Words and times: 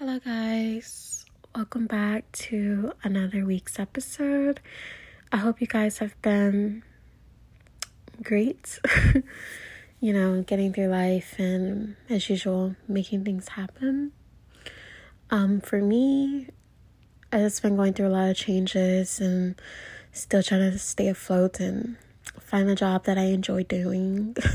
Hello, 0.00 0.18
guys. 0.18 1.24
Welcome 1.54 1.86
back 1.86 2.24
to 2.32 2.94
another 3.04 3.44
week's 3.44 3.78
episode. 3.78 4.58
I 5.30 5.36
hope 5.36 5.60
you 5.60 5.68
guys 5.68 5.98
have 5.98 6.20
been 6.20 6.82
great. 8.20 8.80
you 10.00 10.12
know, 10.12 10.42
getting 10.42 10.72
through 10.72 10.88
life 10.88 11.36
and, 11.38 11.94
as 12.10 12.28
usual, 12.28 12.74
making 12.88 13.24
things 13.24 13.50
happen. 13.50 14.10
Um, 15.30 15.60
for 15.60 15.80
me, 15.80 16.48
I've 17.30 17.42
just 17.42 17.62
been 17.62 17.76
going 17.76 17.92
through 17.92 18.08
a 18.08 18.16
lot 18.18 18.30
of 18.30 18.36
changes 18.36 19.20
and 19.20 19.54
still 20.10 20.42
trying 20.42 20.72
to 20.72 20.76
stay 20.76 21.06
afloat 21.06 21.60
and 21.60 21.98
find 22.40 22.68
a 22.68 22.74
job 22.74 23.04
that 23.04 23.16
I 23.16 23.26
enjoy 23.26 23.62
doing. 23.62 24.36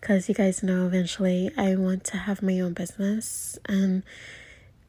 Because 0.00 0.30
you 0.30 0.34
guys 0.34 0.62
know, 0.62 0.86
eventually, 0.86 1.50
I 1.58 1.76
want 1.76 2.04
to 2.04 2.16
have 2.16 2.40
my 2.42 2.58
own 2.60 2.72
business 2.72 3.58
and 3.66 4.02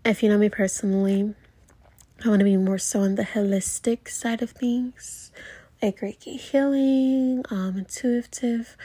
if 0.03 0.23
you 0.23 0.29
know 0.29 0.37
me 0.37 0.49
personally, 0.49 1.33
I 2.25 2.29
want 2.29 2.39
to 2.39 2.45
be 2.45 2.57
more 2.57 2.79
so 2.79 3.01
on 3.01 3.15
the 3.15 3.23
holistic 3.23 4.09
side 4.09 4.41
of 4.41 4.51
things, 4.51 5.31
like 5.81 5.99
Reiki 5.99 6.39
healing, 6.39 7.43
um, 7.51 7.77
intuitive 7.77 8.75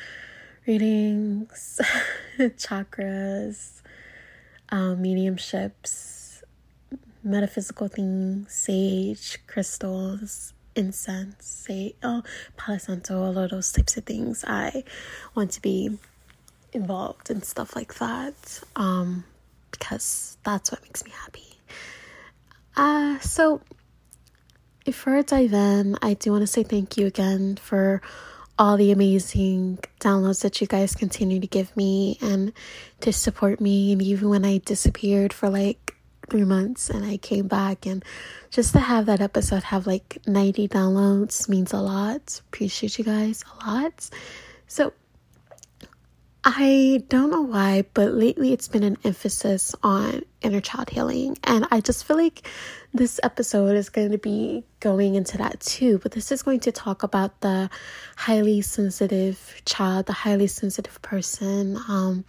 readings, 0.67 1.81
chakras, 2.39 3.81
um, 4.69 5.03
mediumships, 5.03 6.43
metaphysical 7.23 7.89
things, 7.89 8.53
sage, 8.53 9.39
crystals, 9.47 10.53
incense, 10.75 11.47
say, 11.47 11.95
oh, 12.03 12.23
Palo 12.59 12.77
Santo, 12.77 13.23
all 13.23 13.39
of 13.39 13.51
those 13.51 13.73
types 13.73 13.97
of 13.97 14.05
things. 14.05 14.45
I 14.47 14.85
want 15.35 15.53
to 15.53 15.63
be 15.63 15.99
involved 16.75 17.31
in 17.31 17.43
stuff 17.43 17.75
like 17.75 17.95
that. 17.95 18.61
Um, 18.77 19.25
because 19.79 20.37
that's 20.45 20.71
what 20.71 20.83
makes 20.83 21.05
me 21.05 21.11
happy. 21.11 21.43
Uh, 22.77 23.19
so, 23.21 23.61
before 24.85 25.17
I 25.17 25.23
dive 25.23 25.53
in, 25.53 25.97
I 26.03 26.15
do 26.15 26.31
want 26.31 26.43
to 26.43 26.47
say 26.47 26.63
thank 26.63 26.97
you 26.97 27.07
again 27.07 27.57
for 27.57 28.03
all 28.59 28.77
the 28.77 28.93
amazing 28.93 29.79
downloads 30.01 30.43
that 30.43 30.61
you 30.61 30.67
guys 30.67 30.95
continue 30.95 31.41
to 31.41 31.47
give 31.47 31.77
me 31.77 32.19
and 32.23 32.53
to 33.01 33.13
support 33.13 33.61
me. 33.61 33.93
And 33.93 34.01
even 34.01 34.29
when 34.29 34.45
I 34.45 34.59
disappeared 34.59 35.33
for 35.33 35.49
like 35.51 35.95
three 36.31 36.45
months 36.45 36.91
and 36.91 37.05
I 37.05 37.17
came 37.19 37.49
back, 37.49 37.87
and 37.87 38.05
just 38.51 38.73
to 38.73 38.81
have 38.81 39.07
that 39.07 39.21
episode 39.21 39.63
have 39.65 39.87
like 39.87 40.19
90 40.27 40.69
downloads 40.69 41.49
means 41.49 41.73
a 41.73 41.81
lot. 41.81 42.41
Appreciate 42.49 42.99
you 42.99 43.05
guys 43.05 43.45
a 43.61 43.67
lot. 43.67 44.09
So, 44.67 44.93
I 46.49 47.03
don't 47.09 47.31
know 47.31 47.43
why, 47.43 47.87
but 47.93 48.15
lately 48.15 48.53
it's 48.53 48.69
been 48.69 48.85
an 48.85 48.99
emphasis 49.03 49.75
on 49.83 50.23
inner 50.43 50.61
child 50.61 50.91
healing. 50.91 51.37
And 51.43 51.67
I 51.73 51.81
just 51.81 52.05
feel 52.05 52.17
like 52.17 52.47
this 52.95 53.19
episode 53.25 53.75
is 53.75 53.89
going 53.89 54.13
to 54.13 54.19
be 54.19 54.63
going 54.79 55.17
into 55.17 55.39
that 55.39 55.59
too. 55.59 55.99
But 55.99 56.13
this 56.13 56.31
is 56.31 56.45
going 56.45 56.61
to 56.61 56.71
talk 56.71 57.03
about 57.03 57.41
the 57.41 57.69
highly 58.17 58.61
sensitive 58.61 59.61
child, 59.65 60.07
the 60.07 60.13
highly 60.13 60.47
sensitive 60.47 61.03
person, 61.03 61.79
um, 61.89 62.25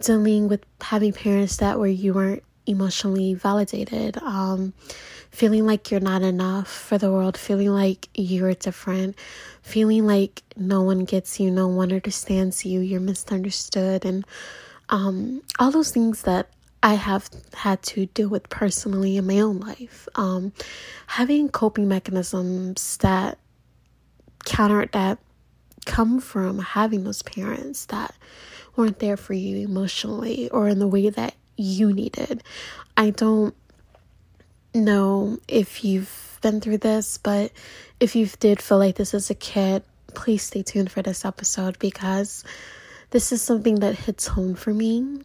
dealing 0.00 0.48
with 0.48 0.66
having 0.80 1.12
parents 1.12 1.58
that 1.58 1.78
where 1.78 1.86
you 1.88 2.14
weren't 2.14 2.42
emotionally 2.66 3.34
validated, 3.34 4.16
um, 4.18 4.72
feeling 5.30 5.66
like 5.66 5.90
you're 5.90 6.00
not 6.00 6.22
enough 6.22 6.68
for 6.68 6.98
the 6.98 7.10
world, 7.10 7.36
feeling 7.36 7.70
like 7.70 8.08
you're 8.14 8.54
different, 8.54 9.16
feeling 9.62 10.06
like 10.06 10.42
no 10.56 10.82
one 10.82 11.04
gets 11.04 11.40
you, 11.40 11.50
no 11.50 11.68
one 11.68 11.92
understands 11.92 12.64
you, 12.64 12.80
you're 12.80 13.00
misunderstood, 13.00 14.04
and 14.04 14.24
um, 14.88 15.42
all 15.58 15.70
those 15.70 15.90
things 15.90 16.22
that 16.22 16.50
I 16.82 16.94
have 16.94 17.30
had 17.54 17.82
to 17.84 18.06
deal 18.06 18.28
with 18.28 18.48
personally 18.48 19.16
in 19.16 19.26
my 19.26 19.40
own 19.40 19.60
life. 19.60 20.08
Um, 20.16 20.52
having 21.06 21.48
coping 21.48 21.88
mechanisms 21.88 22.96
that 22.98 23.38
counter 24.44 24.86
that 24.92 25.18
come 25.86 26.20
from 26.20 26.58
having 26.58 27.04
those 27.04 27.22
parents 27.22 27.86
that 27.86 28.14
weren't 28.76 28.98
there 28.98 29.16
for 29.16 29.34
you 29.34 29.58
emotionally 29.58 30.48
or 30.50 30.68
in 30.68 30.78
the 30.78 30.86
way 30.86 31.10
that 31.10 31.34
you 31.62 31.92
needed. 31.92 32.42
I 32.96 33.10
don't 33.10 33.54
know 34.74 35.38
if 35.48 35.84
you've 35.84 36.38
been 36.42 36.60
through 36.60 36.78
this, 36.78 37.18
but 37.18 37.52
if 38.00 38.16
you 38.16 38.26
did 38.40 38.60
feel 38.60 38.78
like 38.78 38.96
this 38.96 39.14
as 39.14 39.30
a 39.30 39.34
kid, 39.34 39.82
please 40.14 40.42
stay 40.42 40.62
tuned 40.62 40.90
for 40.90 41.02
this 41.02 41.24
episode 41.24 41.78
because 41.78 42.44
this 43.10 43.32
is 43.32 43.42
something 43.42 43.76
that 43.80 43.94
hits 43.94 44.26
home 44.26 44.54
for 44.54 44.74
me. 44.74 45.22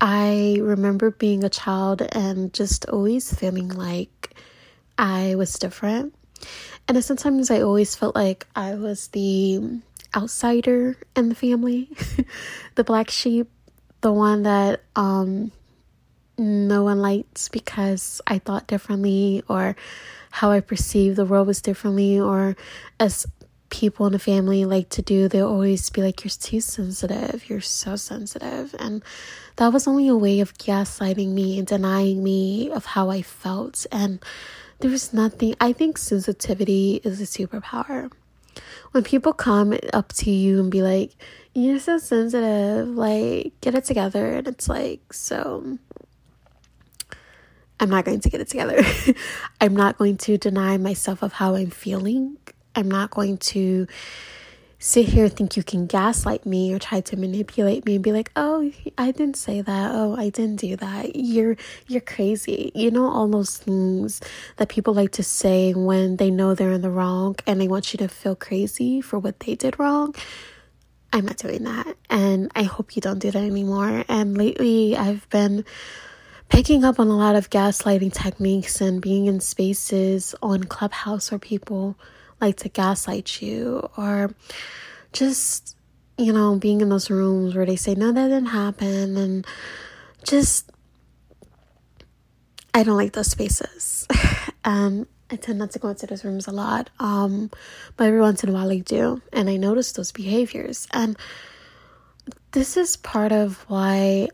I 0.00 0.58
remember 0.60 1.10
being 1.10 1.44
a 1.44 1.50
child 1.50 2.02
and 2.12 2.52
just 2.52 2.86
always 2.86 3.32
feeling 3.32 3.68
like 3.68 4.34
I 4.98 5.34
was 5.34 5.54
different. 5.54 6.14
And 6.88 7.04
sometimes 7.04 7.50
I 7.50 7.60
always 7.60 7.94
felt 7.94 8.14
like 8.14 8.46
I 8.56 8.74
was 8.74 9.08
the 9.08 9.80
outsider 10.16 10.96
in 11.14 11.28
the 11.28 11.34
family, 11.34 11.90
the 12.74 12.84
black 12.84 13.10
sheep, 13.10 13.48
the 14.00 14.12
one 14.12 14.44
that 14.44 14.80
um, 14.96 15.52
no 16.40 16.82
one 16.84 17.00
liked 17.00 17.52
because 17.52 18.20
I 18.26 18.38
thought 18.38 18.66
differently 18.66 19.42
or 19.46 19.76
how 20.30 20.50
I 20.50 20.60
perceived 20.60 21.16
the 21.16 21.26
world 21.26 21.46
was 21.46 21.60
differently 21.60 22.18
or 22.18 22.56
as 22.98 23.26
people 23.68 24.06
in 24.06 24.12
the 24.12 24.18
family 24.18 24.64
like 24.64 24.88
to 24.90 25.02
do, 25.02 25.28
they'll 25.28 25.48
always 25.48 25.88
be 25.90 26.02
like, 26.02 26.24
You're 26.24 26.30
too 26.30 26.60
sensitive, 26.60 27.48
you're 27.48 27.60
so 27.60 27.96
sensitive. 27.96 28.74
And 28.78 29.02
that 29.56 29.72
was 29.72 29.86
only 29.86 30.08
a 30.08 30.16
way 30.16 30.40
of 30.40 30.54
gaslighting 30.54 31.28
me 31.28 31.58
and 31.58 31.66
denying 31.66 32.22
me 32.22 32.70
of 32.70 32.86
how 32.86 33.10
I 33.10 33.22
felt. 33.22 33.86
And 33.92 34.22
there 34.80 34.90
was 34.90 35.12
nothing, 35.12 35.54
I 35.60 35.72
think 35.72 35.98
sensitivity 35.98 37.00
is 37.04 37.20
a 37.20 37.24
superpower. 37.24 38.10
When 38.92 39.04
people 39.04 39.32
come 39.32 39.78
up 39.92 40.12
to 40.14 40.30
you 40.30 40.58
and 40.58 40.70
be 40.70 40.82
like, 40.82 41.12
You're 41.54 41.78
so 41.78 41.98
sensitive, 41.98 42.88
like, 42.88 43.52
get 43.60 43.74
it 43.74 43.84
together. 43.84 44.36
And 44.36 44.48
it's 44.48 44.68
like, 44.68 45.12
So 45.12 45.78
I'm 47.80 47.88
not 47.88 48.04
going 48.04 48.20
to 48.20 48.30
get 48.30 48.40
it 48.40 48.48
together. 48.48 48.82
I'm 49.60 49.74
not 49.74 49.96
going 49.96 50.18
to 50.18 50.36
deny 50.36 50.76
myself 50.76 51.22
of 51.22 51.32
how 51.32 51.54
I'm 51.54 51.70
feeling. 51.70 52.36
I'm 52.76 52.90
not 52.90 53.10
going 53.10 53.38
to 53.38 53.86
sit 54.78 55.06
here 55.06 55.24
and 55.24 55.36
think 55.36 55.56
you 55.56 55.62
can 55.62 55.86
gaslight 55.86 56.46
me 56.46 56.72
or 56.72 56.78
try 56.78 57.00
to 57.02 57.16
manipulate 57.16 57.84
me 57.84 57.96
and 57.96 58.04
be 58.04 58.12
like, 58.12 58.30
"Oh, 58.36 58.70
I 58.96 59.10
didn't 59.10 59.36
say 59.36 59.60
that. 59.62 59.90
Oh, 59.94 60.14
I 60.16 60.28
didn't 60.28 60.56
do 60.56 60.76
that. 60.76 61.16
You're 61.16 61.56
you're 61.86 62.00
crazy." 62.00 62.70
You 62.74 62.90
know 62.90 63.08
all 63.08 63.28
those 63.28 63.56
things 63.56 64.20
that 64.56 64.68
people 64.68 64.94
like 64.94 65.12
to 65.12 65.22
say 65.22 65.72
when 65.72 66.16
they 66.16 66.30
know 66.30 66.54
they're 66.54 66.72
in 66.72 66.82
the 66.82 66.90
wrong 66.90 67.36
and 67.46 67.60
they 67.60 67.68
want 67.68 67.92
you 67.92 67.98
to 67.98 68.08
feel 68.08 68.36
crazy 68.36 69.00
for 69.00 69.18
what 69.18 69.40
they 69.40 69.54
did 69.54 69.78
wrong. 69.78 70.14
I'm 71.12 71.26
not 71.26 71.38
doing 71.38 71.64
that. 71.64 71.96
And 72.08 72.52
I 72.54 72.62
hope 72.62 72.94
you 72.94 73.02
don't 73.02 73.18
do 73.18 73.30
that 73.30 73.42
anymore. 73.42 74.04
And 74.08 74.38
lately 74.38 74.96
I've 74.96 75.28
been 75.30 75.64
picking 76.50 76.84
up 76.84 77.00
on 77.00 77.08
a 77.08 77.16
lot 77.16 77.36
of 77.36 77.50
gaslighting 77.50 78.12
techniques 78.12 78.80
and 78.82 79.02
being 79.02 79.26
in 79.26 79.40
spaces 79.40 80.34
on 80.42 80.64
Clubhouse 80.64 81.32
where 81.32 81.40
people 81.40 81.96
like 82.40 82.56
to 82.58 82.70
gaslight 82.70 83.42
you 83.42 83.88
or 83.96 84.34
just, 85.12 85.76
you 86.18 86.32
know, 86.32 86.56
being 86.56 86.82
in 86.82 86.90
those 86.90 87.10
rooms 87.10 87.54
where 87.56 87.66
they 87.66 87.76
say, 87.76 87.94
no, 87.94 88.12
that 88.12 88.28
didn't 88.28 88.46
happen. 88.46 89.16
And 89.16 89.46
just, 90.24 90.70
I 92.74 92.82
don't 92.82 92.96
like 92.96 93.12
those 93.12 93.30
spaces. 93.30 94.08
and 94.64 95.06
I 95.32 95.36
tend 95.36 95.60
not 95.60 95.70
to 95.72 95.78
go 95.78 95.88
into 95.88 96.06
those 96.08 96.24
rooms 96.24 96.48
a 96.48 96.52
lot. 96.52 96.90
Um, 96.98 97.50
but 97.96 98.08
every 98.08 98.20
once 98.20 98.42
in 98.44 98.50
a 98.50 98.52
while 98.52 98.70
I 98.70 98.78
do. 98.78 99.22
And 99.32 99.48
I 99.48 99.56
notice 99.56 99.92
those 99.92 100.12
behaviors. 100.12 100.88
And 100.92 101.16
this 102.52 102.76
is 102.76 102.96
part 102.96 103.32
of 103.32 103.64
why 103.68 104.28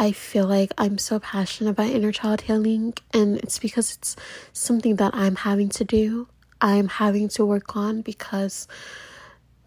I 0.00 0.12
feel 0.12 0.46
like 0.46 0.72
I'm 0.78 0.96
so 0.96 1.18
passionate 1.18 1.70
about 1.70 1.90
inner 1.90 2.12
child 2.12 2.42
healing, 2.42 2.94
and 3.12 3.36
it's 3.38 3.58
because 3.58 3.96
it's 3.96 4.14
something 4.52 4.94
that 4.96 5.12
I'm 5.12 5.34
having 5.34 5.68
to 5.70 5.84
do. 5.84 6.28
I'm 6.60 6.86
having 6.86 7.28
to 7.30 7.44
work 7.44 7.76
on 7.76 8.02
because 8.02 8.68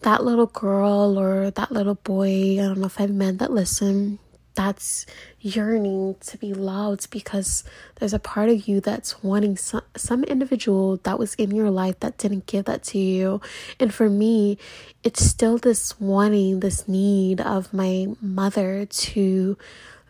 that 0.04 0.24
little 0.24 0.46
girl 0.46 1.20
or 1.20 1.52
that 1.52 1.72
little 1.72 1.96
boy, 1.96 2.54
I 2.54 2.64
don't 2.64 2.80
know 2.80 2.86
if 2.86 3.00
I've 3.00 3.12
men 3.12 3.38
that 3.38 3.52
listen, 3.52 4.20
that's 4.56 5.06
yearning 5.42 6.16
to 6.22 6.38
be 6.38 6.54
loved 6.54 7.10
because 7.10 7.66
there's 7.96 8.14
a 8.14 8.20
part 8.20 8.50
of 8.50 8.68
you 8.70 8.80
that's 8.80 9.22
wanting 9.22 9.58
some, 9.58 9.84
some 9.98 10.24
individual 10.26 10.98
that 11.04 11.20
was 11.20 11.36
in 11.36 11.54
your 11.54 11.70
life 11.70 12.00
that 12.00 12.18
didn't 12.18 12.46
give 12.46 12.66
that 12.66 12.84
to 12.84 12.98
you. 12.98 13.42
And 13.82 13.94
for 13.94 14.10
me, 14.10 14.58
it's 15.04 15.24
still 15.24 15.58
this 15.58 16.00
wanting, 16.00 16.62
this 16.62 16.88
need 16.88 17.42
of 17.42 17.74
my 17.74 18.08
mother 18.22 18.86
to 18.86 19.58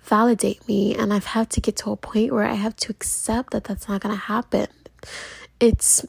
validate 0.01 0.67
me. 0.67 0.95
And 0.95 1.13
I've 1.13 1.25
had 1.25 1.49
to 1.51 1.61
get 1.61 1.77
to 1.77 1.91
a 1.91 1.97
point 1.97 2.31
where 2.31 2.45
I 2.45 2.55
have 2.55 2.75
to 2.77 2.91
accept 2.91 3.51
that 3.51 3.65
that's 3.65 3.87
not 3.87 4.01
going 4.01 4.15
to 4.15 4.21
happen. 4.21 4.67
It's 5.59 6.05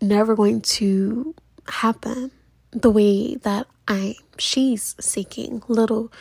never 0.00 0.34
going 0.34 0.60
to 0.60 1.34
happen 1.68 2.30
the 2.70 2.90
way 2.90 3.36
that 3.36 3.66
I 3.86 4.16
she's 4.38 4.94
seeking 5.00 5.62
little 5.68 6.12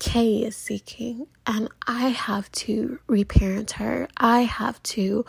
Kay 0.00 0.38
is 0.44 0.56
seeking, 0.56 1.26
and 1.46 1.68
I 1.86 2.08
have 2.08 2.50
to 2.52 2.98
reparent 3.06 3.72
her. 3.72 4.08
I 4.16 4.40
have 4.40 4.82
to 4.94 5.26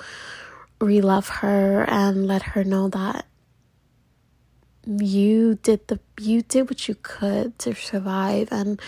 relove 0.79 1.27
her 1.41 1.83
and 1.89 2.25
let 2.25 2.41
her 2.41 2.63
know 2.63 2.87
that 2.87 3.25
you 4.87 5.55
did 5.55 5.87
the 5.89 5.99
you 6.19 6.41
did 6.41 6.69
what 6.69 6.87
you 6.87 6.95
could 6.95 7.59
to 7.59 7.75
survive 7.75 8.47
and 8.51 8.81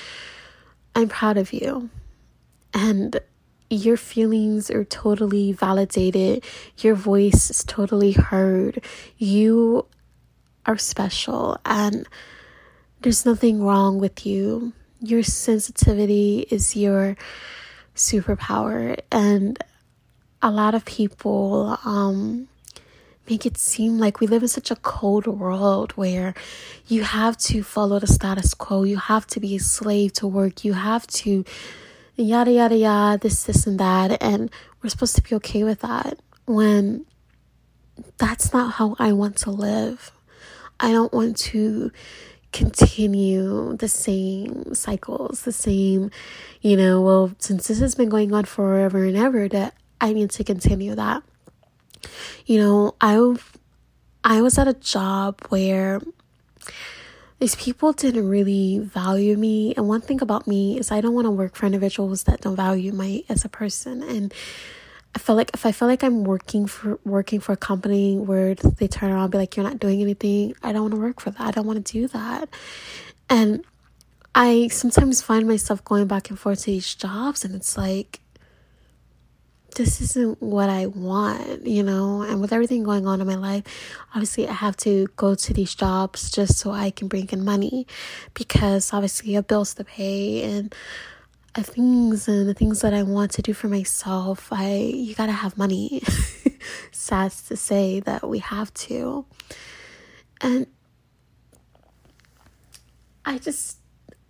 I'm 0.95 1.09
proud 1.09 1.37
of 1.37 1.53
you. 1.53 1.89
And 2.73 3.19
your 3.69 3.97
feelings 3.97 4.69
are 4.69 4.83
totally 4.83 5.51
validated. 5.51 6.43
Your 6.77 6.95
voice 6.95 7.49
is 7.49 7.63
totally 7.63 8.11
heard. 8.11 8.83
You 9.17 9.87
are 10.65 10.77
special 10.77 11.57
and 11.65 12.07
there's 13.01 13.25
nothing 13.25 13.61
wrong 13.61 13.99
with 13.99 14.25
you. 14.25 14.73
Your 15.01 15.23
sensitivity 15.23 16.47
is 16.49 16.75
your 16.75 17.17
superpower 17.95 18.97
and 19.11 19.57
a 20.41 20.51
lot 20.51 20.75
of 20.75 20.85
people 20.85 21.77
um, 21.85 22.47
make 23.29 23.45
it 23.45 23.57
seem 23.57 23.97
like 23.97 24.19
we 24.19 24.27
live 24.27 24.41
in 24.41 24.47
such 24.47 24.71
a 24.71 24.75
cold 24.75 25.27
world 25.27 25.91
where 25.93 26.33
you 26.87 27.03
have 27.03 27.37
to 27.37 27.63
follow 27.63 27.99
the 27.99 28.07
status 28.07 28.53
quo, 28.53 28.83
you 28.83 28.97
have 28.97 29.25
to 29.27 29.39
be 29.39 29.55
a 29.55 29.59
slave 29.59 30.13
to 30.13 30.27
work, 30.27 30.65
you 30.65 30.73
have 30.73 31.07
to 31.07 31.45
yada 32.15 32.51
yada 32.51 32.75
yada, 32.75 33.17
this, 33.17 33.43
this, 33.45 33.65
and 33.65 33.79
that, 33.79 34.21
and 34.21 34.51
we're 34.81 34.89
supposed 34.89 35.15
to 35.15 35.21
be 35.21 35.35
okay 35.35 35.63
with 35.63 35.79
that 35.79 36.19
when 36.45 37.05
that's 38.17 38.51
not 38.53 38.73
how 38.73 38.95
I 38.99 39.13
want 39.13 39.37
to 39.37 39.51
live. 39.51 40.11
I 40.79 40.91
don't 40.91 41.13
want 41.13 41.37
to 41.37 41.91
continue 42.51 43.75
the 43.77 43.87
same 43.87 44.73
cycles, 44.75 45.43
the 45.43 45.51
same, 45.51 46.11
you 46.61 46.75
know, 46.75 47.01
well, 47.01 47.31
since 47.39 47.67
this 47.67 47.79
has 47.79 47.95
been 47.95 48.09
going 48.09 48.33
on 48.33 48.45
forever 48.45 49.05
and 49.05 49.15
ever, 49.15 49.47
that 49.47 49.75
I 50.01 50.13
need 50.13 50.29
to 50.31 50.43
continue 50.43 50.93
that. 50.95 51.23
You 52.45 52.59
know, 52.59 52.95
I 53.01 53.35
I 54.23 54.41
was 54.41 54.57
at 54.57 54.67
a 54.67 54.73
job 54.73 55.41
where 55.49 56.01
these 57.39 57.55
people 57.55 57.91
didn't 57.91 58.27
really 58.27 58.79
value 58.79 59.35
me, 59.37 59.73
and 59.75 59.87
one 59.87 60.01
thing 60.01 60.21
about 60.21 60.47
me 60.47 60.79
is 60.79 60.91
I 60.91 61.01
don't 61.01 61.13
want 61.13 61.25
to 61.25 61.31
work 61.31 61.55
for 61.55 61.65
individuals 61.65 62.23
that 62.23 62.41
don't 62.41 62.55
value 62.55 62.93
me 62.93 63.25
as 63.27 63.43
a 63.43 63.49
person, 63.49 64.01
and 64.01 64.33
I 65.15 65.19
feel 65.19 65.35
like 65.35 65.51
if 65.53 65.65
I 65.65 65.71
feel 65.71 65.87
like 65.87 66.03
I'm 66.03 66.23
working 66.23 66.65
for 66.67 66.99
working 67.03 67.39
for 67.39 67.51
a 67.51 67.57
company 67.57 68.17
where 68.17 68.55
they 68.55 68.87
turn 68.87 69.11
around 69.11 69.23
and 69.23 69.31
be 69.31 69.37
like, 69.37 69.55
"You're 69.55 69.65
not 69.65 69.79
doing 69.79 70.01
anything," 70.01 70.55
I 70.63 70.71
don't 70.71 70.83
want 70.83 70.93
to 70.93 70.99
work 70.99 71.19
for 71.19 71.31
that. 71.31 71.41
I 71.41 71.51
don't 71.51 71.67
want 71.67 71.85
to 71.85 71.91
do 71.91 72.07
that. 72.07 72.49
And 73.29 73.63
I 74.33 74.69
sometimes 74.69 75.21
find 75.21 75.47
myself 75.47 75.83
going 75.83 76.07
back 76.07 76.29
and 76.29 76.39
forth 76.39 76.61
to 76.61 76.65
these 76.67 76.95
jobs, 76.95 77.45
and 77.45 77.53
it's 77.53 77.77
like, 77.77 78.19
this 79.73 80.01
isn't 80.01 80.41
what 80.41 80.69
I 80.69 80.87
want, 80.87 81.65
you 81.65 81.83
know. 81.83 82.21
And 82.21 82.41
with 82.41 82.53
everything 82.53 82.83
going 82.83 83.07
on 83.07 83.21
in 83.21 83.27
my 83.27 83.35
life, 83.35 83.63
obviously 84.11 84.47
I 84.47 84.53
have 84.53 84.77
to 84.77 85.07
go 85.15 85.35
to 85.35 85.53
these 85.53 85.75
jobs 85.75 86.31
just 86.31 86.57
so 86.57 86.71
I 86.71 86.91
can 86.91 87.07
bring 87.07 87.29
in 87.29 87.43
money, 87.43 87.87
because 88.33 88.93
obviously 88.93 89.33
I 89.33 89.35
have 89.35 89.47
bills 89.47 89.73
to 89.75 89.83
pay 89.83 90.43
and 90.43 90.73
things 91.61 92.27
and 92.27 92.47
the 92.47 92.53
things 92.53 92.81
that 92.81 92.93
I 92.93 93.03
want 93.03 93.31
to 93.31 93.41
do 93.41 93.53
for 93.53 93.67
myself, 93.67 94.51
I 94.51 94.75
you 94.75 95.13
gotta 95.13 95.31
have 95.31 95.57
money. 95.57 96.01
Sad 96.91 97.31
to 97.47 97.55
say 97.55 97.99
that 98.01 98.27
we 98.27 98.39
have 98.39 98.73
to. 98.73 99.25
And 100.41 100.67
I 103.25 103.37
just 103.37 103.77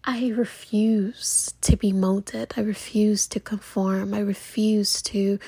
I 0.06 0.30
refuse 0.36 1.54
to 1.62 1.78
be 1.78 1.94
molded. 1.94 2.54
I 2.58 2.62
refuse 2.62 3.28
to 3.28 3.40
conform. 3.40 4.14
I 4.14 4.20
refuse 4.20 5.02
to 5.04 5.40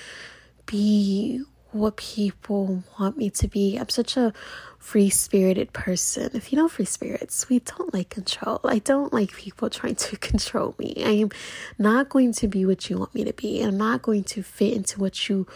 be 0.65 1.41
what 1.71 1.97
people 1.97 2.83
want 2.97 3.17
me 3.17 3.29
to 3.29 3.49
be. 3.49 3.77
I'm 3.77 3.89
such 3.89 4.15
a 4.15 4.31
free 4.79 5.09
spirited 5.09 5.73
person. 5.73 6.29
If 6.33 6.53
you 6.53 6.57
know 6.57 6.69
free 6.69 6.85
spirits, 6.85 7.49
we 7.49 7.59
don't 7.59 7.93
like 7.93 8.09
control. 8.09 8.61
I 8.63 8.79
don't 8.79 9.11
like 9.11 9.33
people 9.33 9.69
trying 9.69 9.95
to 9.95 10.17
control 10.31 10.73
me. 10.79 11.03
I 11.03 11.11
am 11.11 11.31
not 11.77 12.07
going 12.07 12.31
to 12.33 12.47
be 12.47 12.65
what 12.65 12.89
you 12.89 12.97
want 12.97 13.13
me 13.13 13.25
to 13.25 13.33
be. 13.33 13.61
I'm 13.61 13.77
not 13.77 14.03
going 14.03 14.23
to 14.25 14.41
fit 14.41 14.73
into 14.73 15.01
what 15.01 15.27
you 15.27 15.47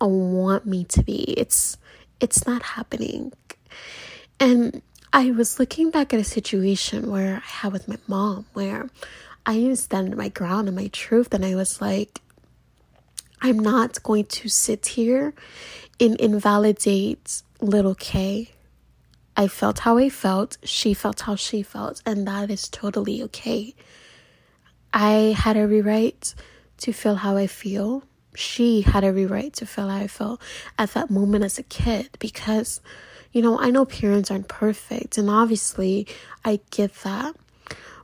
want 0.00 0.66
me 0.66 0.84
to 0.84 1.04
be. 1.04 1.34
It's 1.38 1.76
it's 2.20 2.46
not 2.46 2.62
happening. 2.62 3.32
And 4.40 4.82
I 5.12 5.32
was 5.32 5.58
looking 5.58 5.90
back 5.90 6.14
at 6.14 6.20
a 6.20 6.24
situation 6.24 7.10
where 7.10 7.36
I 7.36 7.50
had 7.64 7.72
with 7.72 7.88
my 7.88 7.98
mom 8.06 8.46
where 8.52 8.88
I 9.44 9.54
to 9.54 9.76
stand 9.76 10.16
my 10.16 10.28
ground 10.28 10.68
and 10.68 10.76
my 10.76 10.88
truth 10.88 11.34
and 11.34 11.44
I 11.44 11.54
was 11.54 11.80
like 11.80 12.20
I'm 13.42 13.58
not 13.58 14.02
going 14.02 14.26
to 14.26 14.48
sit 14.48 14.86
here 14.86 15.32
and 15.98 16.14
invalidate 16.20 17.42
little 17.60 17.94
K 17.94 18.50
I 19.36 19.48
felt 19.48 19.80
how 19.80 19.96
I 19.96 20.10
felt, 20.10 20.58
she 20.64 20.92
felt 20.92 21.20
how 21.20 21.34
she 21.34 21.62
felt, 21.62 22.02
and 22.04 22.26
that 22.26 22.50
is 22.50 22.68
totally 22.68 23.22
okay. 23.22 23.74
I 24.92 25.34
had 25.34 25.56
every 25.56 25.80
right 25.80 26.34
to 26.78 26.92
feel 26.92 27.14
how 27.14 27.38
I 27.38 27.46
feel. 27.46 28.02
She 28.34 28.82
had 28.82 29.02
every 29.02 29.24
right 29.26 29.52
to 29.54 29.64
feel 29.64 29.88
how 29.88 29.96
I 29.96 30.08
felt 30.08 30.42
at 30.78 30.92
that 30.92 31.10
moment 31.10 31.44
as 31.44 31.58
a 31.58 31.62
kid 31.62 32.10
because, 32.18 32.80
you 33.32 33.42
know, 33.42 33.58
I 33.58 33.70
know 33.70 33.84
parents 33.84 34.30
aren't 34.30 34.48
perfect, 34.48 35.18
and 35.18 35.30
obviously 35.30 36.06
I 36.44 36.60
get 36.70 36.94
that. 37.02 37.36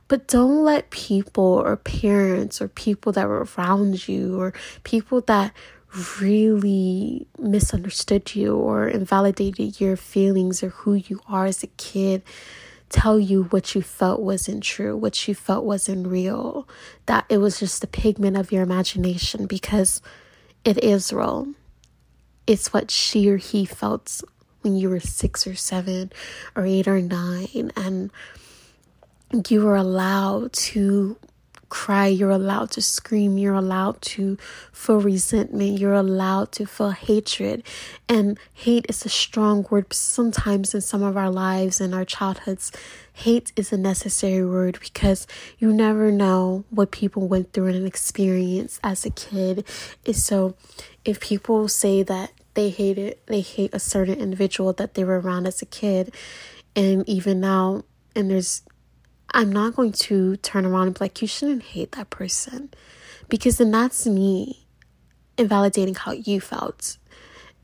But 0.07 0.27
don't 0.27 0.63
let 0.63 0.89
people 0.89 1.43
or 1.43 1.75
parents 1.75 2.61
or 2.61 2.69
people 2.69 3.11
that 3.11 3.27
were 3.27 3.45
around 3.57 4.07
you 4.07 4.39
or 4.39 4.53
people 4.83 5.19
that 5.21 5.53
really 6.21 7.27
misunderstood 7.37 8.33
you 8.33 8.55
or 8.55 8.87
invalidated 8.87 9.81
your 9.81 9.97
feelings 9.97 10.63
or 10.63 10.69
who 10.69 10.93
you 10.93 11.19
are 11.27 11.45
as 11.45 11.63
a 11.63 11.67
kid 11.67 12.23
tell 12.89 13.19
you 13.19 13.43
what 13.45 13.75
you 13.75 13.81
felt 13.81 14.21
wasn't 14.21 14.63
true, 14.63 14.95
what 14.95 15.27
you 15.27 15.35
felt 15.35 15.65
wasn't 15.65 16.07
real, 16.07 16.67
that 17.05 17.25
it 17.29 17.39
was 17.39 17.59
just 17.59 17.83
a 17.83 17.87
pigment 17.87 18.37
of 18.37 18.51
your 18.51 18.63
imagination 18.63 19.45
because 19.45 20.01
it 20.63 20.81
is 20.83 21.11
real. 21.11 21.47
It's 22.45 22.71
what 22.71 22.89
she 22.89 23.29
or 23.29 23.37
he 23.37 23.65
felt 23.65 24.23
when 24.61 24.75
you 24.75 24.89
were 24.89 24.99
six 24.99 25.45
or 25.47 25.55
seven 25.55 26.11
or 26.55 26.65
eight 26.65 26.87
or 26.87 27.01
nine, 27.01 27.71
and 27.75 28.11
you 29.49 29.63
were 29.63 29.75
allowed 29.75 30.53
to 30.53 31.17
cry, 31.69 32.07
you're 32.07 32.29
allowed 32.29 32.71
to 32.71 32.81
scream, 32.81 33.37
you're 33.37 33.53
allowed 33.53 34.01
to 34.01 34.37
feel 34.71 35.01
resentment, 35.01 35.79
you're 35.79 35.93
allowed 35.93 36.51
to 36.53 36.65
feel 36.65 36.91
hatred. 36.91 37.63
And 38.07 38.39
hate 38.53 38.85
is 38.87 39.05
a 39.05 39.09
strong 39.09 39.65
word 39.69 39.93
sometimes 39.93 40.73
in 40.73 40.81
some 40.81 41.03
of 41.03 41.17
our 41.17 41.29
lives 41.29 41.81
and 41.81 41.93
our 41.93 42.05
childhoods. 42.05 42.71
Hate 43.13 43.51
is 43.55 43.73
a 43.73 43.77
necessary 43.77 44.45
word 44.45 44.79
because 44.79 45.27
you 45.57 45.73
never 45.73 46.11
know 46.11 46.63
what 46.69 46.91
people 46.91 47.27
went 47.27 47.51
through 47.51 47.67
in 47.67 47.75
an 47.75 47.85
experience 47.85 48.79
as 48.83 49.05
a 49.05 49.09
kid. 49.09 49.65
And 50.05 50.15
So 50.15 50.55
if 51.03 51.19
people 51.19 51.67
say 51.67 52.03
that 52.03 52.31
they 52.57 52.69
hate 52.69 52.97
it, 52.97 53.25
they 53.27 53.39
hate 53.39 53.73
a 53.73 53.79
certain 53.79 54.19
individual 54.19 54.73
that 54.73 54.95
they 54.95 55.05
were 55.05 55.21
around 55.21 55.47
as 55.47 55.61
a 55.61 55.65
kid, 55.65 56.13
and 56.75 57.07
even 57.07 57.39
now, 57.39 57.83
and 58.13 58.29
there's 58.29 58.63
I'm 59.33 59.51
not 59.51 59.75
going 59.75 59.91
to 59.91 60.37
turn 60.37 60.65
around 60.65 60.87
and 60.87 60.93
be 60.95 60.99
like, 61.03 61.21
you 61.21 61.27
shouldn't 61.27 61.63
hate 61.63 61.93
that 61.93 62.09
person. 62.09 62.71
Because 63.29 63.57
then 63.57 63.71
that's 63.71 64.07
me 64.07 64.65
invalidating 65.37 65.95
how 65.95 66.13
you 66.13 66.39
felt. 66.39 66.97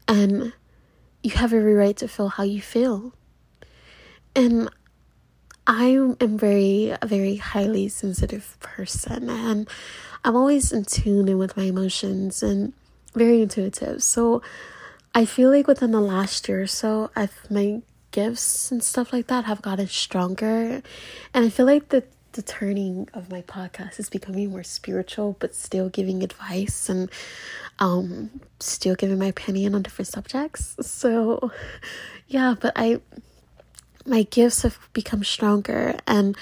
And 0.08 0.54
you 1.24 1.32
have 1.32 1.54
every 1.54 1.74
right 1.74 1.96
to 1.98 2.08
feel 2.08 2.28
how 2.30 2.44
you 2.44 2.62
feel. 2.62 3.14
And 4.36 4.70
I 5.66 5.86
am 5.86 6.38
very, 6.38 6.94
a 7.02 7.08
very 7.08 7.38
highly 7.38 7.88
sensitive 7.88 8.58
person. 8.60 9.30
And 9.30 9.70
I'm 10.26 10.36
always 10.36 10.74
in 10.74 10.84
tune 10.84 11.38
with 11.38 11.56
my 11.56 11.64
emotions 11.64 12.44
and 12.44 12.74
very 13.16 13.42
intuitive. 13.42 14.04
So 14.04 14.42
I 15.16 15.26
feel 15.26 15.50
like 15.52 15.68
within 15.68 15.92
the 15.92 16.02
last 16.02 16.50
year 16.50 16.62
or 16.62 16.68
so, 16.68 17.12
I've 17.16 17.50
my 17.50 17.82
gifts 18.12 18.72
and 18.72 18.84
stuff 18.84 19.12
like 19.12 19.28
that 19.28 19.46
have 19.46 19.62
gotten 19.62 19.88
stronger. 19.88 20.82
And 21.34 21.46
I 21.46 21.50
feel 21.50 21.66
like 21.66 21.90
the 21.90 22.04
the 22.34 22.42
turning 22.42 23.08
of 23.14 23.30
my 23.30 23.44
podcast 23.44 24.00
is 24.00 24.10
becoming 24.10 24.50
more 24.50 24.64
spiritual 24.64 25.38
but 25.40 25.54
still 25.54 25.88
giving 25.88 26.24
advice 26.24 26.90
and 26.90 27.12
um 27.78 28.42
still 28.60 28.96
giving 28.96 29.20
my 29.20 29.28
opinion 29.28 29.76
on 29.76 29.84
different 29.84 30.08
subjects. 30.08 30.76
So 30.82 31.52
yeah, 32.28 32.56
but 32.60 32.74
I 32.76 33.02
my 34.06 34.24
gifts 34.24 34.64
have 34.64 34.78
become 34.94 35.24
stronger 35.24 35.96
and 36.08 36.36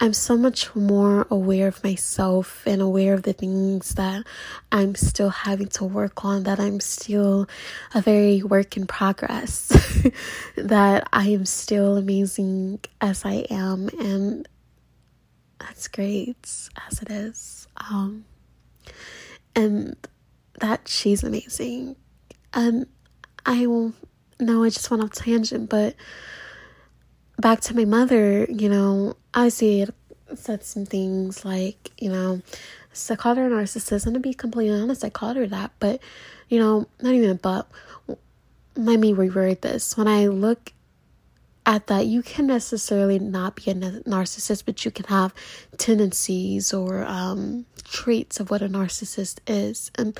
I'm 0.00 0.12
so 0.12 0.36
much 0.36 0.74
more 0.76 1.26
aware 1.28 1.66
of 1.66 1.82
myself 1.82 2.62
and 2.66 2.80
aware 2.80 3.14
of 3.14 3.24
the 3.24 3.32
things 3.32 3.94
that 3.94 4.24
I'm 4.70 4.94
still 4.94 5.30
having 5.30 5.66
to 5.70 5.84
work 5.84 6.24
on, 6.24 6.44
that 6.44 6.60
I'm 6.60 6.78
still 6.78 7.48
a 7.94 8.00
very 8.00 8.42
work 8.44 8.76
in 8.76 8.86
progress, 8.86 9.66
that 10.56 11.08
I 11.12 11.28
am 11.30 11.44
still 11.44 11.96
amazing 11.96 12.78
as 13.00 13.24
I 13.24 13.46
am. 13.50 13.88
And 13.98 14.48
that's 15.58 15.88
great 15.88 16.36
as 16.88 17.02
it 17.02 17.10
is. 17.10 17.66
Um, 17.76 18.24
and 19.56 19.96
that 20.60 20.86
she's 20.86 21.24
amazing. 21.24 21.96
And 22.54 22.86
I 23.44 23.66
will, 23.66 23.94
no, 24.38 24.62
I 24.62 24.68
just 24.68 24.88
went 24.92 25.02
off 25.02 25.10
tangent, 25.10 25.68
but 25.68 25.96
back 27.38 27.60
to 27.62 27.76
my 27.76 27.84
mother, 27.84 28.44
you 28.44 28.68
know, 28.68 29.16
I 29.32 29.48
see 29.48 29.82
it 29.82 29.94
said 30.34 30.64
some 30.64 30.84
things 30.84 31.44
like, 31.44 31.90
you 31.98 32.10
know, 32.10 32.42
I 33.10 33.16
called 33.16 33.38
her 33.38 33.46
a 33.46 33.50
narcissist, 33.50 34.06
and 34.06 34.14
to 34.14 34.20
be 34.20 34.34
completely 34.34 34.78
honest, 34.78 35.04
I 35.04 35.10
called 35.10 35.36
her 35.36 35.46
that, 35.46 35.70
but, 35.78 36.00
you 36.48 36.58
know, 36.58 36.86
not 37.00 37.14
even 37.14 37.30
a 37.30 37.34
but. 37.34 37.70
Let 38.74 38.98
me 38.98 39.12
reword 39.12 39.60
this. 39.60 39.96
When 39.96 40.08
I 40.08 40.26
look 40.26 40.72
at 41.64 41.86
that, 41.88 42.06
you 42.06 42.22
can 42.22 42.46
necessarily 42.46 43.18
not 43.18 43.56
be 43.56 43.70
a 43.70 43.74
narcissist, 43.74 44.64
but 44.64 44.84
you 44.84 44.90
can 44.90 45.06
have 45.06 45.34
tendencies 45.76 46.72
or 46.72 47.04
um, 47.04 47.66
traits 47.84 48.40
of 48.40 48.50
what 48.50 48.62
a 48.62 48.68
narcissist 48.68 49.40
is. 49.46 49.90
And 49.96 50.18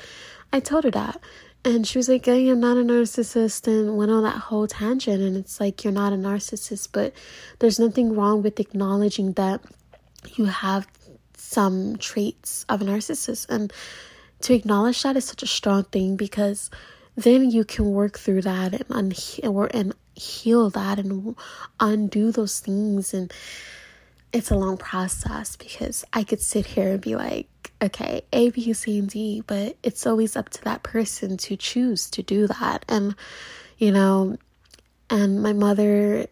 I 0.53 0.59
told 0.59 0.83
her 0.83 0.91
that. 0.91 1.21
And 1.65 1.85
she 1.85 1.97
was 1.97 2.07
like, 2.07 2.27
oh, 2.27 2.33
I 2.33 2.37
am 2.37 2.61
not 2.61 2.77
a 2.77 2.81
narcissist, 2.81 3.67
and 3.67 3.97
went 3.97 4.11
on 4.11 4.23
that 4.23 4.37
whole 4.37 4.67
tangent. 4.67 5.21
And 5.21 5.35
it's 5.35 5.59
like, 5.59 5.83
you're 5.83 5.93
not 5.93 6.13
a 6.13 6.15
narcissist, 6.15 6.89
but 6.93 7.13
there's 7.59 7.79
nothing 7.79 8.15
wrong 8.15 8.41
with 8.41 8.59
acknowledging 8.59 9.33
that 9.33 9.61
you 10.35 10.45
have 10.45 10.87
some 11.35 11.97
traits 11.97 12.65
of 12.69 12.81
a 12.81 12.85
narcissist. 12.85 13.49
And 13.49 13.73
to 14.41 14.53
acknowledge 14.53 15.03
that 15.03 15.17
is 15.17 15.25
such 15.25 15.43
a 15.43 15.47
strong 15.47 15.83
thing 15.83 16.15
because 16.15 16.69
then 17.15 17.51
you 17.51 17.65
can 17.65 17.91
work 17.91 18.17
through 18.17 18.43
that 18.43 18.73
and 18.73 18.85
un- 18.89 19.69
and 19.73 19.93
heal 20.15 20.69
that 20.69 20.99
and 20.99 21.35
undo 21.79 22.31
those 22.31 22.59
things 22.59 23.13
and 23.13 23.33
it's 24.31 24.51
a 24.51 24.55
long 24.55 24.77
process 24.77 25.55
because 25.55 26.05
I 26.13 26.23
could 26.23 26.41
sit 26.41 26.65
here 26.65 26.91
and 26.91 27.01
be 27.01 27.15
like, 27.15 27.47
okay, 27.81 28.21
A, 28.33 28.49
B, 28.49 28.73
C, 28.73 28.99
and 28.99 29.09
D, 29.09 29.43
but 29.47 29.77
it's 29.83 30.05
always 30.05 30.35
up 30.35 30.49
to 30.49 30.63
that 30.63 30.83
person 30.83 31.37
to 31.37 31.55
choose 31.55 32.09
to 32.11 32.21
do 32.21 32.47
that. 32.47 32.85
And, 32.87 33.15
you 33.77 33.91
know, 33.91 34.37
and 35.09 35.41
my 35.41 35.53
mother, 35.53 36.27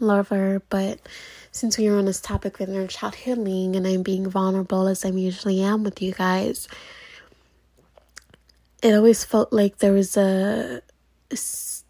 love 0.00 0.28
her, 0.28 0.62
but 0.68 1.00
since 1.52 1.78
we 1.78 1.88
are 1.88 1.96
on 1.96 2.06
this 2.06 2.20
topic 2.20 2.58
with 2.58 2.68
inner 2.68 2.86
child 2.86 3.14
healing 3.14 3.76
and 3.76 3.86
I'm 3.86 4.02
being 4.02 4.28
vulnerable 4.28 4.88
as 4.88 5.04
I 5.04 5.08
usually 5.10 5.60
am 5.60 5.84
with 5.84 6.02
you 6.02 6.12
guys, 6.12 6.66
it 8.82 8.94
always 8.94 9.24
felt 9.24 9.52
like 9.52 9.78
there 9.78 9.92
was 9.92 10.16
a 10.16 10.82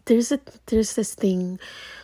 there's 0.05 0.31
a 0.31 0.39
there's 0.67 0.95
this 0.95 1.15
thing 1.15 1.59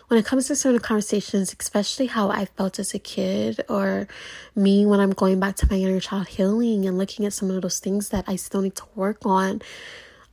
when 0.09 0.19
it 0.19 0.25
comes 0.25 0.47
to 0.47 0.55
certain 0.55 0.79
conversations, 0.79 1.55
especially 1.59 2.07
how 2.07 2.29
I 2.29 2.45
felt 2.45 2.79
as 2.79 2.95
a 2.95 2.99
kid, 2.99 3.63
or 3.69 4.07
me 4.55 4.83
when 4.83 4.99
I'm 4.99 5.11
going 5.11 5.39
back 5.39 5.55
to 5.57 5.67
my 5.69 5.77
inner 5.77 5.99
child 5.99 6.27
healing 6.27 6.85
and 6.85 6.97
looking 6.97 7.27
at 7.27 7.33
some 7.33 7.51
of 7.51 7.61
those 7.61 7.79
things 7.79 8.09
that 8.09 8.25
I 8.27 8.35
still 8.35 8.61
need 8.61 8.75
to 8.77 8.85
work 8.95 9.23
on. 9.23 9.61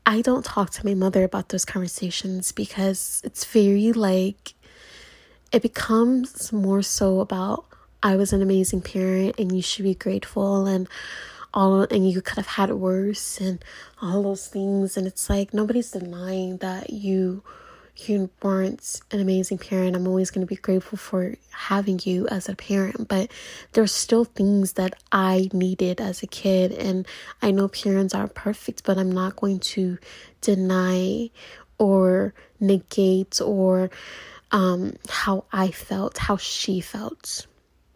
I 0.06 0.22
don't 0.22 0.44
talk 0.44 0.70
to 0.70 0.86
my 0.86 0.94
mother 0.94 1.24
about 1.24 1.50
those 1.50 1.66
conversations 1.66 2.52
because 2.52 3.20
it's 3.22 3.44
very 3.44 3.92
like 3.92 4.54
it 5.52 5.60
becomes 5.60 6.52
more 6.54 6.80
so 6.82 7.20
about 7.20 7.66
I 8.02 8.16
was 8.16 8.32
an 8.32 8.40
amazing 8.40 8.80
parent 8.80 9.34
and 9.38 9.54
you 9.54 9.60
should 9.60 9.82
be 9.82 9.94
grateful 9.94 10.66
and 10.66 10.88
all 11.52 11.82
and 11.82 12.10
you 12.10 12.22
could 12.22 12.36
have 12.36 12.46
had 12.46 12.70
it 12.70 12.78
worse 12.78 13.40
and 13.40 13.62
all 14.00 14.22
those 14.22 14.46
things 14.46 14.96
and 14.96 15.06
it's 15.06 15.28
like 15.28 15.52
nobody's 15.52 15.90
denying 15.90 16.58
that 16.58 16.90
you 16.90 17.42
you 17.96 18.30
weren't 18.42 19.00
an 19.10 19.20
amazing 19.20 19.58
parent. 19.58 19.96
I'm 19.96 20.06
always 20.06 20.30
going 20.30 20.46
to 20.46 20.48
be 20.48 20.60
grateful 20.60 20.98
for 20.98 21.34
having 21.50 22.00
you 22.04 22.28
as 22.28 22.48
a 22.48 22.54
parent, 22.54 23.08
but 23.08 23.30
there's 23.72 23.92
still 23.92 24.24
things 24.24 24.74
that 24.74 24.94
I 25.10 25.48
needed 25.52 26.00
as 26.00 26.22
a 26.22 26.26
kid. 26.26 26.72
And 26.72 27.06
I 27.42 27.50
know 27.50 27.68
parents 27.68 28.14
aren't 28.14 28.34
perfect, 28.34 28.84
but 28.84 28.98
I'm 28.98 29.12
not 29.12 29.36
going 29.36 29.60
to 29.60 29.98
deny 30.40 31.30
or 31.78 32.34
negate 32.60 33.40
or 33.40 33.90
um, 34.52 34.94
how 35.08 35.44
I 35.52 35.70
felt, 35.70 36.18
how 36.18 36.36
she 36.36 36.80
felt. 36.80 37.46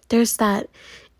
There's 0.08 0.36
that 0.38 0.68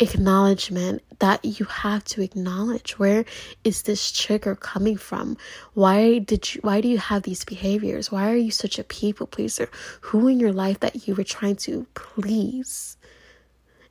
acknowledgement 0.01 1.03
that 1.19 1.45
you 1.45 1.67
have 1.67 2.03
to 2.05 2.23
acknowledge 2.23 2.99
where 2.99 3.25
is 3.63 3.83
this 3.83 4.11
trigger 4.11 4.57
coming 4.57 4.97
from? 4.97 5.37
Why 5.75 6.19
did 6.19 6.55
you 6.55 6.61
why 6.63 6.81
do 6.81 6.89
you 6.89 6.99
have 6.99 7.23
these 7.23 7.45
behaviors? 7.45 8.11
Why 8.11 8.31
are 8.33 8.37
you 8.37 8.51
such 8.51 8.79
a 8.79 8.85
people 8.85 9.27
pleaser? 9.27 9.69
Who 10.01 10.27
in 10.29 10.41
your 10.41 10.53
life 10.53 10.81
that 10.81 11.07
you 11.07 11.15
were 11.15 11.25
trying 11.25 11.57
to 11.57 11.87
please? 11.95 12.97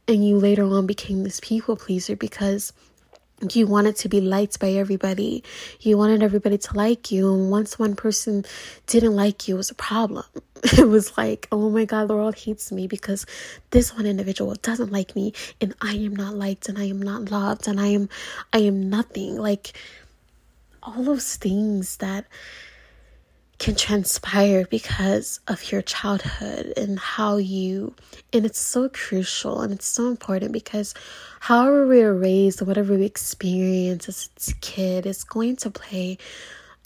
And 0.07 0.27
you 0.27 0.37
later 0.37 0.63
on 0.63 0.87
became 0.87 1.23
this 1.23 1.39
people 1.39 1.75
pleaser 1.75 2.15
because 2.15 2.73
you 3.53 3.67
wanted 3.67 3.95
to 3.97 4.09
be 4.09 4.21
liked 4.21 4.59
by 4.59 4.71
everybody. 4.71 5.43
You 5.79 5.97
wanted 5.97 6.23
everybody 6.23 6.57
to 6.57 6.77
like 6.77 7.11
you. 7.11 7.33
And 7.33 7.49
once 7.51 7.79
one 7.79 7.95
person 7.95 8.45
didn't 8.87 9.15
like 9.15 9.47
you, 9.47 9.55
it 9.55 9.57
was 9.57 9.71
a 9.71 9.75
problem. 9.75 10.25
It 10.77 10.89
was 10.89 11.17
like, 11.17 11.47
oh 11.53 11.69
my 11.69 11.85
God, 11.85 12.09
the 12.09 12.15
world 12.15 12.35
hates 12.35 12.69
me 12.69 12.85
because 12.85 13.25
this 13.71 13.95
one 13.95 14.05
individual 14.05 14.55
doesn't 14.55 14.91
like 14.91 15.15
me 15.15 15.33
and 15.61 15.73
I 15.81 15.93
am 15.93 16.13
not 16.13 16.35
liked 16.35 16.67
and 16.67 16.77
I 16.77 16.83
am 16.83 17.01
not 17.01 17.31
loved 17.31 17.65
and 17.69 17.79
I 17.79 17.87
am 17.87 18.09
I 18.51 18.59
am 18.59 18.89
nothing. 18.89 19.37
Like 19.37 19.71
all 20.83 21.01
those 21.03 21.37
things 21.37 21.97
that 21.97 22.25
can 23.59 23.75
transpire 23.75 24.65
because 24.69 25.39
of 25.47 25.71
your 25.71 25.81
childhood 25.81 26.73
and 26.77 26.97
how 26.97 27.37
you 27.37 27.93
and 28.33 28.45
it's 28.45 28.59
so 28.59 28.89
crucial 28.89 29.61
and 29.61 29.73
it's 29.73 29.85
so 29.85 30.07
important 30.07 30.51
because 30.53 30.93
however 31.41 31.85
we 31.85 32.01
are 32.01 32.13
raised 32.13 32.61
whatever 32.61 32.95
we 32.95 33.05
experience 33.05 34.07
as 34.07 34.29
a 34.49 34.53
kid 34.61 35.05
is 35.05 35.23
going 35.23 35.57
to 35.57 35.69
play 35.69 36.17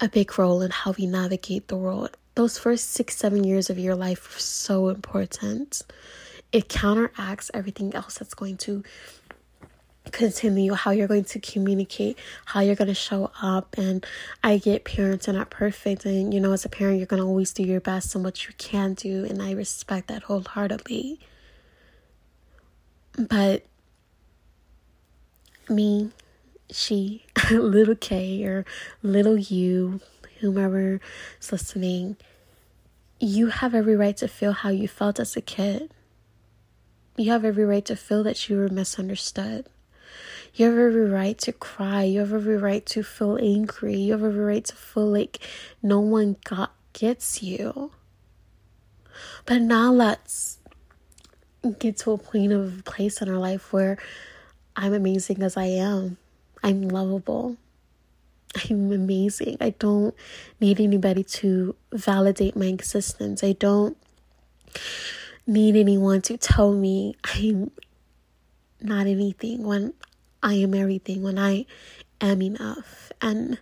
a 0.02 0.10
big 0.10 0.38
role 0.38 0.62
in 0.62 0.72
how 0.72 0.92
we 0.92 1.06
navigate 1.06 1.68
the 1.68 1.78
world. 1.78 2.18
Those 2.36 2.58
first 2.58 2.92
six 2.92 3.16
seven 3.16 3.44
years 3.44 3.70
of 3.70 3.80
your 3.80 3.96
life 3.96 4.36
are 4.36 4.40
so 4.40 4.90
important. 4.90 5.82
It 6.52 6.70
counteracts 6.70 7.50
everything 7.54 7.96
else 7.96 8.16
that's 8.16 8.34
going 8.34 8.58
to 8.58 8.84
continue 10.12 10.74
how 10.74 10.92
you're 10.92 11.08
going 11.08 11.24
to 11.24 11.40
communicate 11.40 12.18
how 12.46 12.60
you're 12.60 12.76
going 12.76 12.88
to 12.88 12.94
show 12.94 13.32
up 13.42 13.78
and 13.78 14.06
i 14.44 14.58
get 14.58 14.84
parents 14.84 15.30
are 15.30 15.34
not 15.34 15.50
perfect 15.50 16.06
and 16.06 16.34
you 16.34 16.40
know 16.40 16.52
as 16.52 16.66
a 16.66 16.70
parent 16.70 16.98
you're 16.98 17.08
going 17.08 17.22
to 17.22 17.28
always 17.28 17.54
do 17.54 17.64
your 17.64 17.80
best 17.80 18.14
and 18.14 18.24
what 18.24 18.46
you 18.46 18.54
can 18.58 18.94
do 18.94 19.26
and 19.26 19.42
i 19.42 19.52
respect 19.52 20.08
that 20.08 20.24
wholeheartedly. 20.24 21.20
But 23.18 23.64
me 25.70 26.10
she 26.70 27.26
little 27.52 27.96
k 27.96 28.44
or 28.44 28.66
little 29.04 29.38
you 29.38 30.02
whomever 30.40 31.00
is 31.40 31.52
listening 31.52 32.18
you 33.20 33.48
have 33.48 33.74
every 33.74 33.96
right 33.96 34.18
to 34.18 34.28
feel 34.28 34.52
how 34.52 34.70
you 34.70 34.86
felt 34.88 35.18
as 35.18 35.38
a 35.38 35.42
kid. 35.42 35.94
You 37.16 37.32
have 37.32 37.46
every 37.46 37.64
right 37.64 37.86
to 37.86 37.96
feel 37.96 38.22
that 38.24 38.50
you 38.50 38.58
were 38.58 38.68
misunderstood 38.68 39.68
you 40.54 40.68
have 40.68 40.78
every 40.78 41.10
right 41.10 41.38
to 41.40 41.52
cry. 41.52 42.04
You 42.04 42.20
have 42.20 42.34
every 42.34 42.58
right 42.58 42.86
to 42.88 43.04
feel 43.04 43.38
angry. 43.42 43.96
You 43.96 44.12
have 44.14 44.24
every 44.24 44.44
right 44.44 44.66
to 44.66 44.76
feel 44.76 45.08
like 45.08 45.40
no 45.82 46.00
one 46.00 46.36
got 46.44 46.74
gets 46.94 47.42
you. 47.42 47.92
But 49.46 49.62
now 49.62 49.92
let's 49.92 50.60
get 51.80 51.98
to 51.98 52.12
a 52.12 52.18
point 52.18 52.52
of 52.52 52.84
place 52.86 53.22
in 53.22 53.30
our 53.30 53.38
life 53.38 53.74
where 53.74 53.98
I'm 54.76 54.94
amazing 54.94 55.42
as 55.42 55.58
I 55.58 55.66
am. 55.66 56.18
I'm 56.64 56.88
lovable. 56.88 57.58
I'm 58.70 58.92
amazing. 58.92 59.58
I 59.60 59.72
don't 59.72 60.14
need 60.60 60.80
anybody 60.80 61.24
to 61.24 61.76
validate 61.92 62.56
my 62.56 62.68
existence. 62.68 63.44
I 63.44 63.54
don't 63.54 63.98
need 65.48 65.76
anyone 65.76 66.22
to 66.22 66.38
tell 66.38 66.74
me 66.74 67.16
I'm 67.24 67.72
not 68.82 69.08
anything 69.08 69.64
when 69.64 69.94
I 70.44 70.56
am 70.56 70.76
everything, 70.76 71.24
when 71.24 71.40
I 71.40 71.66
am 72.22 72.42
enough. 72.42 73.12
And 73.22 73.58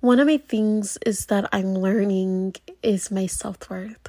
one 0.00 0.20
of 0.20 0.26
my 0.26 0.38
things 0.38 0.96
is 1.04 1.26
that 1.26 1.48
I'm 1.52 1.74
learning 1.74 2.54
is 2.82 3.10
my 3.10 3.26
self 3.26 3.68
worth. 3.68 4.08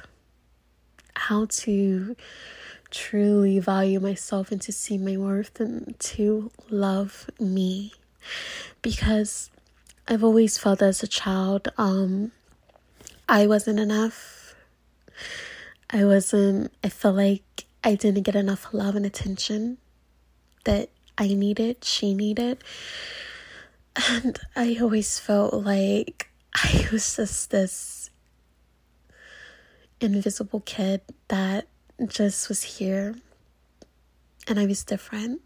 How 1.16 1.46
to 1.48 2.16
truly 2.90 3.58
value 3.58 3.98
myself 3.98 4.52
and 4.52 4.62
to 4.62 4.72
see 4.72 4.96
my 4.96 5.16
worth 5.16 5.58
and 5.60 5.98
to 5.98 6.50
love 6.70 7.28
me. 7.40 7.92
Because 8.80 9.50
I've 10.06 10.22
always 10.22 10.56
felt 10.56 10.80
as 10.80 11.02
a 11.02 11.08
child, 11.08 11.68
um, 11.76 12.30
I 13.28 13.46
wasn't 13.46 13.80
enough. 13.80 14.54
I 15.90 16.04
wasn't, 16.04 16.72
I 16.82 16.88
felt 16.88 17.16
like 17.16 17.64
I 17.82 17.94
didn't 17.94 18.22
get 18.22 18.36
enough 18.36 18.72
love 18.72 18.96
and 18.96 19.04
attention 19.04 19.78
that 20.64 20.90
I 21.16 21.28
needed, 21.28 21.84
she 21.84 22.14
needed. 22.14 22.58
And 24.10 24.38
I 24.56 24.76
always 24.80 25.18
felt 25.18 25.54
like 25.54 26.30
I 26.54 26.88
was 26.90 27.16
just 27.16 27.50
this 27.50 28.10
invisible 30.00 30.60
kid 30.60 31.00
that 31.28 31.66
just 32.08 32.48
was 32.48 32.62
here 32.62 33.14
and 34.48 34.58
I 34.58 34.66
was 34.66 34.84
different. 34.84 35.40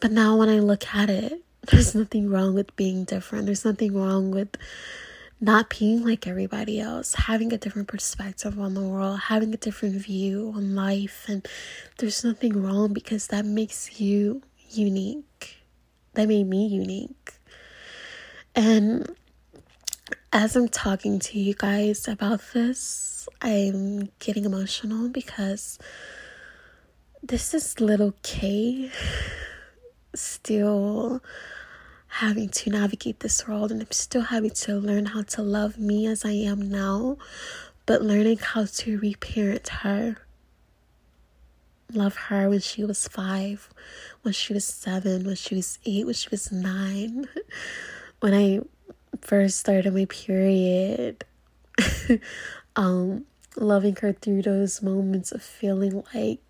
But 0.00 0.12
now 0.12 0.36
when 0.36 0.48
I 0.48 0.60
look 0.60 0.94
at 0.94 1.10
it, 1.10 1.42
there's 1.70 1.94
nothing 1.94 2.30
wrong 2.30 2.54
with 2.54 2.74
being 2.76 3.04
different. 3.04 3.46
There's 3.46 3.64
nothing 3.64 3.94
wrong 3.94 4.30
with 4.30 4.56
not 5.40 5.70
being 5.70 6.04
like 6.04 6.26
everybody 6.26 6.80
else, 6.80 7.14
having 7.14 7.52
a 7.52 7.58
different 7.58 7.88
perspective 7.88 8.58
on 8.58 8.74
the 8.74 8.80
world, 8.82 9.20
having 9.20 9.54
a 9.54 9.56
different 9.56 9.94
view 9.94 10.52
on 10.56 10.74
life. 10.74 11.26
And 11.28 11.46
there's 11.98 12.24
nothing 12.24 12.62
wrong 12.62 12.92
because 12.92 13.28
that 13.28 13.44
makes 13.44 14.00
you 14.00 14.42
unique. 14.70 15.56
That 16.14 16.28
made 16.28 16.46
me 16.46 16.66
unique. 16.66 17.34
And 18.54 19.14
as 20.32 20.56
I'm 20.56 20.68
talking 20.68 21.20
to 21.20 21.38
you 21.38 21.54
guys 21.54 22.08
about 22.08 22.40
this, 22.52 23.28
I'm 23.40 24.10
getting 24.18 24.44
emotional 24.44 25.08
because 25.08 25.78
this 27.22 27.54
is 27.54 27.80
little 27.80 28.14
K 28.22 28.90
still 30.14 31.22
having 32.08 32.48
to 32.48 32.70
navigate 32.70 33.20
this 33.20 33.46
world 33.46 33.70
and 33.70 33.80
I'm 33.82 33.90
still 33.92 34.22
having 34.22 34.50
to 34.50 34.74
learn 34.76 35.06
how 35.06 35.22
to 35.22 35.42
love 35.42 35.78
me 35.78 36.06
as 36.06 36.24
I 36.24 36.32
am 36.32 36.70
now, 36.70 37.18
but 37.86 38.02
learning 38.02 38.38
how 38.38 38.64
to 38.66 38.98
reparent 38.98 39.68
her. 39.68 40.16
Love 41.92 42.16
her 42.16 42.48
when 42.48 42.60
she 42.60 42.84
was 42.84 43.08
five, 43.08 43.70
when 44.22 44.34
she 44.34 44.52
was 44.52 44.64
seven, 44.64 45.24
when 45.24 45.36
she 45.36 45.54
was 45.54 45.78
eight, 45.86 46.04
when 46.04 46.14
she 46.14 46.28
was 46.30 46.50
nine. 46.52 47.28
When 48.20 48.34
I 48.34 48.62
first 49.20 49.60
started 49.60 49.94
my 49.94 50.06
period, 50.06 51.24
um, 52.76 53.26
loving 53.56 53.96
her 54.00 54.12
through 54.12 54.42
those 54.42 54.82
moments 54.82 55.30
of 55.30 55.40
feeling 55.40 56.02
like 56.12 56.40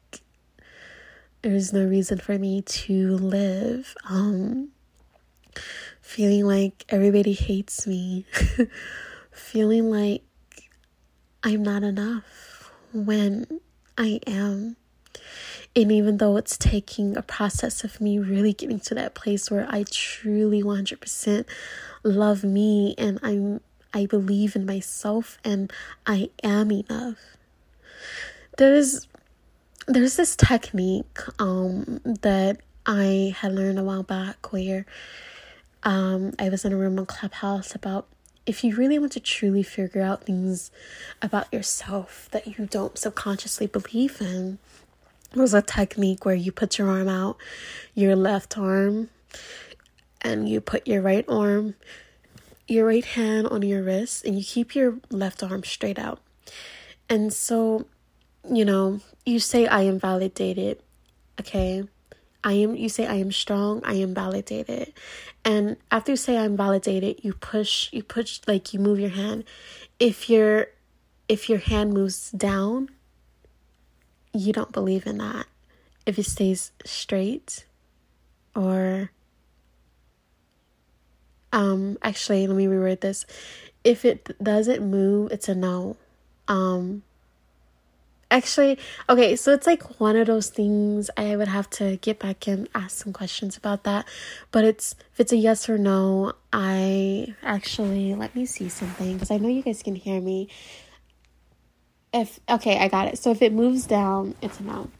there's 1.42 1.72
no 1.72 1.84
reason 1.84 2.18
for 2.18 2.38
me 2.38 2.62
to 2.62 3.16
live. 3.16 3.94
Um, 4.08 4.70
feeling 6.00 6.46
like 6.46 6.84
everybody 6.88 7.32
hates 7.32 7.86
me, 7.86 8.24
feeling 9.30 9.90
like 9.90 10.22
I'm 11.42 11.62
not 11.62 11.82
enough 11.82 12.72
when 12.92 13.60
I 13.96 14.20
am. 14.26 14.76
And 15.76 15.92
even 15.92 16.16
though 16.16 16.36
it's 16.36 16.56
taking 16.56 17.16
a 17.16 17.22
process 17.22 17.84
of 17.84 18.00
me 18.00 18.18
really 18.18 18.52
getting 18.52 18.80
to 18.80 18.94
that 18.94 19.14
place 19.14 19.50
where 19.50 19.66
I 19.70 19.84
truly 19.90 20.62
100% 20.62 21.44
love 22.02 22.44
me 22.44 22.94
and 22.98 23.18
I'm 23.22 23.60
I 23.94 24.06
believe 24.06 24.54
in 24.54 24.66
myself 24.66 25.38
and 25.44 25.72
I 26.06 26.30
am 26.42 26.70
enough. 26.70 27.18
There's 28.56 29.06
there's 29.86 30.16
this 30.16 30.36
technique 30.36 31.18
um 31.38 32.00
that 32.04 32.60
I 32.86 33.34
had 33.38 33.54
learned 33.54 33.78
a 33.78 33.84
while 33.84 34.02
back 34.02 34.52
where 34.52 34.84
um, 35.82 36.34
I 36.38 36.48
was 36.48 36.64
in 36.64 36.72
a 36.72 36.76
room 36.76 36.98
on 36.98 37.06
Clubhouse 37.06 37.74
about 37.74 38.06
if 38.46 38.64
you 38.64 38.74
really 38.76 38.98
want 38.98 39.12
to 39.12 39.20
truly 39.20 39.62
figure 39.62 40.02
out 40.02 40.24
things 40.24 40.70
about 41.22 41.52
yourself 41.52 42.28
that 42.32 42.46
you 42.46 42.66
don't 42.66 42.98
subconsciously 42.98 43.66
believe 43.66 44.20
in. 44.20 44.58
Was 45.34 45.54
a 45.54 45.62
technique 45.62 46.24
where 46.24 46.34
you 46.34 46.52
put 46.52 46.78
your 46.78 46.88
arm 46.90 47.08
out, 47.08 47.36
your 47.94 48.16
left 48.16 48.56
arm, 48.56 49.10
and 50.22 50.48
you 50.48 50.60
put 50.60 50.88
your 50.88 51.02
right 51.02 51.24
arm, 51.28 51.74
your 52.66 52.86
right 52.86 53.04
hand 53.04 53.46
on 53.48 53.62
your 53.62 53.82
wrist, 53.82 54.24
and 54.24 54.36
you 54.38 54.44
keep 54.44 54.74
your 54.74 54.98
left 55.10 55.42
arm 55.42 55.64
straight 55.64 55.98
out. 55.98 56.20
And 57.10 57.32
so, 57.32 57.86
you 58.50 58.64
know, 58.64 59.00
you 59.26 59.38
say, 59.38 59.66
I 59.66 59.82
am 59.82 59.98
validated, 59.98 60.82
okay? 61.40 61.84
I 62.44 62.52
am 62.52 62.76
you 62.76 62.88
say 62.88 63.06
I 63.06 63.14
am 63.14 63.32
strong, 63.32 63.80
I 63.84 63.94
am 63.94 64.14
validated. 64.14 64.92
And 65.44 65.76
after 65.90 66.12
you 66.12 66.16
say 66.16 66.38
I'm 66.38 66.56
validated, 66.56 67.24
you 67.24 67.32
push 67.34 67.92
you 67.92 68.02
push 68.02 68.40
like 68.46 68.72
you 68.72 68.80
move 68.80 69.00
your 69.00 69.10
hand. 69.10 69.44
If 69.98 70.30
your 70.30 70.68
if 71.28 71.48
your 71.48 71.58
hand 71.58 71.92
moves 71.92 72.30
down, 72.30 72.90
you 74.32 74.52
don't 74.52 74.72
believe 74.72 75.06
in 75.06 75.18
that. 75.18 75.46
If 76.06 76.18
it 76.18 76.26
stays 76.26 76.72
straight 76.84 77.66
or 78.54 79.10
um 81.52 81.98
actually 82.02 82.46
let 82.46 82.56
me 82.56 82.66
reword 82.66 83.00
this. 83.00 83.26
If 83.84 84.04
it 84.04 84.36
doesn't 84.42 84.88
move, 84.88 85.32
it's 85.32 85.48
a 85.48 85.54
no. 85.54 85.96
Um 86.46 87.02
Actually, 88.30 88.78
okay, 89.08 89.36
so 89.36 89.54
it's 89.54 89.66
like 89.66 90.00
one 90.00 90.14
of 90.14 90.26
those 90.26 90.50
things 90.50 91.08
I 91.16 91.34
would 91.34 91.48
have 91.48 91.70
to 91.70 91.96
get 91.96 92.18
back 92.18 92.46
and 92.46 92.68
ask 92.74 93.02
some 93.02 93.12
questions 93.14 93.56
about 93.56 93.84
that. 93.84 94.06
But 94.50 94.64
it's 94.64 94.94
if 95.12 95.20
it's 95.20 95.32
a 95.32 95.36
yes 95.36 95.66
or 95.66 95.78
no, 95.78 96.34
I 96.52 97.34
actually 97.42 98.14
let 98.14 98.36
me 98.36 98.44
see 98.44 98.68
something 98.68 99.14
because 99.14 99.30
I 99.30 99.38
know 99.38 99.48
you 99.48 99.62
guys 99.62 99.82
can 99.82 99.94
hear 99.94 100.20
me. 100.20 100.48
If 102.12 102.38
okay, 102.50 102.78
I 102.78 102.88
got 102.88 103.08
it. 103.08 103.18
So 103.18 103.30
if 103.30 103.40
it 103.40 103.52
moves 103.52 103.86
down, 103.86 104.34
it's 104.42 104.60
a 104.60 104.62
no. 104.62 104.90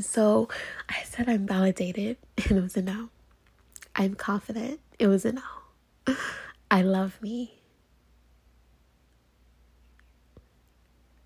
So 0.00 0.48
I 0.88 1.04
said 1.04 1.28
I'm 1.28 1.46
validated 1.46 2.16
and 2.48 2.58
it 2.58 2.60
was 2.60 2.76
a 2.76 2.82
no. 2.82 3.10
I'm 3.94 4.16
confident. 4.16 4.80
It 4.98 5.06
was 5.06 5.24
a 5.24 5.32
no. 5.32 5.42
I 6.72 6.82
love 6.82 7.22
me. 7.22 7.54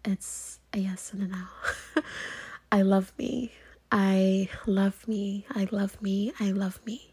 It's 0.04 0.59
a 0.72 0.78
yes 0.78 1.12
and 1.12 1.22
a 1.22 1.26
no. 1.26 1.44
I 2.72 2.82
love 2.82 3.12
me. 3.18 3.52
I 3.90 4.48
love 4.66 5.06
me. 5.08 5.46
I 5.50 5.68
love 5.70 6.00
me. 6.00 6.32
I 6.38 6.50
love 6.52 6.80
me. 6.86 7.12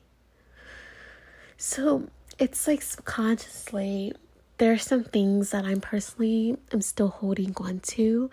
So 1.57 2.09
it's 2.37 2.67
like 2.67 2.81
subconsciously, 2.83 4.13
there 4.59 4.71
are 4.73 4.77
some 4.77 5.03
things 5.03 5.51
that 5.51 5.65
I'm 5.65 5.81
personally 5.81 6.57
I'm 6.71 6.81
still 6.81 7.07
holding 7.09 7.53
on 7.57 7.79
to 7.79 8.29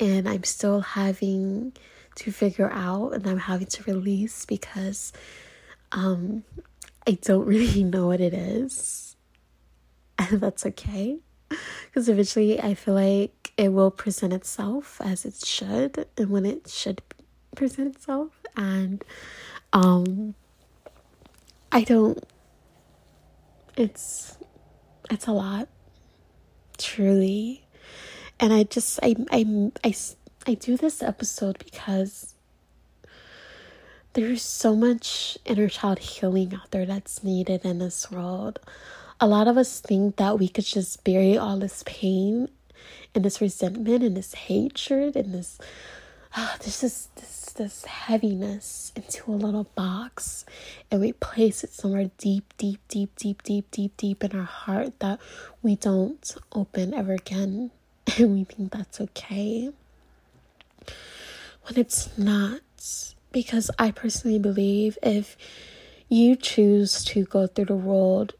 and 0.00 0.28
I'm 0.28 0.44
still 0.44 0.80
having 0.80 1.72
to 2.16 2.32
figure 2.32 2.70
out 2.70 3.12
and 3.14 3.26
I'm 3.26 3.38
having 3.38 3.66
to 3.68 3.82
release 3.84 4.44
because 4.44 5.12
um 5.92 6.44
I 7.06 7.12
don't 7.12 7.46
really 7.54 7.84
know 7.84 8.06
what 8.08 8.20
it 8.20 8.34
is. 8.34 9.16
And 10.18 10.40
that's 10.42 10.66
okay. 10.66 11.18
Because 11.48 12.08
eventually 12.10 12.60
I 12.60 12.74
feel 12.74 12.94
like 12.94 13.32
it 13.58 13.72
will 13.72 13.90
present 13.90 14.32
itself 14.32 15.00
as 15.04 15.26
it 15.26 15.44
should 15.44 16.06
and 16.16 16.30
when 16.30 16.46
it 16.46 16.68
should 16.68 17.02
present 17.54 17.94
itself 17.94 18.40
and 18.56 19.04
um 19.72 20.34
I 21.72 21.82
don't 21.82 22.24
it's 23.76 24.38
it's 25.10 25.26
a 25.26 25.32
lot 25.32 25.68
truly 26.78 27.66
and 28.38 28.52
I 28.52 28.62
just 28.62 29.00
I 29.02 29.16
I 29.30 29.72
I 29.84 29.94
I 30.46 30.54
do 30.54 30.76
this 30.76 31.02
episode 31.02 31.58
because 31.58 32.36
there's 34.12 34.42
so 34.42 34.74
much 34.74 35.36
inner 35.44 35.68
child 35.68 35.98
healing 35.98 36.54
out 36.54 36.70
there 36.70 36.86
that's 36.86 37.22
needed 37.22 37.64
in 37.64 37.78
this 37.78 38.10
world. 38.10 38.58
A 39.20 39.26
lot 39.26 39.48
of 39.48 39.56
us 39.58 39.80
think 39.80 40.16
that 40.16 40.38
we 40.38 40.48
could 40.48 40.64
just 40.64 41.04
bury 41.04 41.36
all 41.36 41.58
this 41.58 41.82
pain 41.84 42.48
and 43.14 43.24
this 43.24 43.40
resentment 43.40 44.02
and 44.02 44.16
this 44.16 44.34
hatred 44.34 45.16
and 45.16 45.34
this 45.34 45.58
uh, 46.36 46.56
this 46.58 46.82
is 46.82 47.08
this 47.16 47.52
this 47.56 47.84
heaviness 47.86 48.92
into 48.94 49.30
a 49.30 49.34
little 49.34 49.64
box. 49.74 50.44
And 50.90 51.00
we 51.00 51.12
place 51.12 51.64
it 51.64 51.72
somewhere 51.72 52.10
deep 52.18 52.52
deep 52.56 52.80
deep 52.88 53.14
deep 53.16 53.42
deep 53.42 53.70
deep 53.70 53.96
deep 53.96 54.24
in 54.24 54.38
our 54.38 54.44
heart 54.44 54.98
that 55.00 55.18
we 55.62 55.76
don't 55.76 56.36
open 56.52 56.94
ever 56.94 57.14
again. 57.14 57.70
And 58.18 58.32
we 58.32 58.44
think 58.44 58.72
that's 58.72 59.00
okay. 59.00 59.70
When 61.64 61.76
it's 61.76 62.16
not 62.16 62.60
because 63.32 63.70
i 63.78 63.90
personally 63.90 64.38
believe 64.38 64.96
if 65.02 65.36
you 66.08 66.34
choose 66.36 67.04
to 67.04 67.24
go 67.24 67.46
through 67.46 67.66
the 67.66 67.74
world 67.74 68.34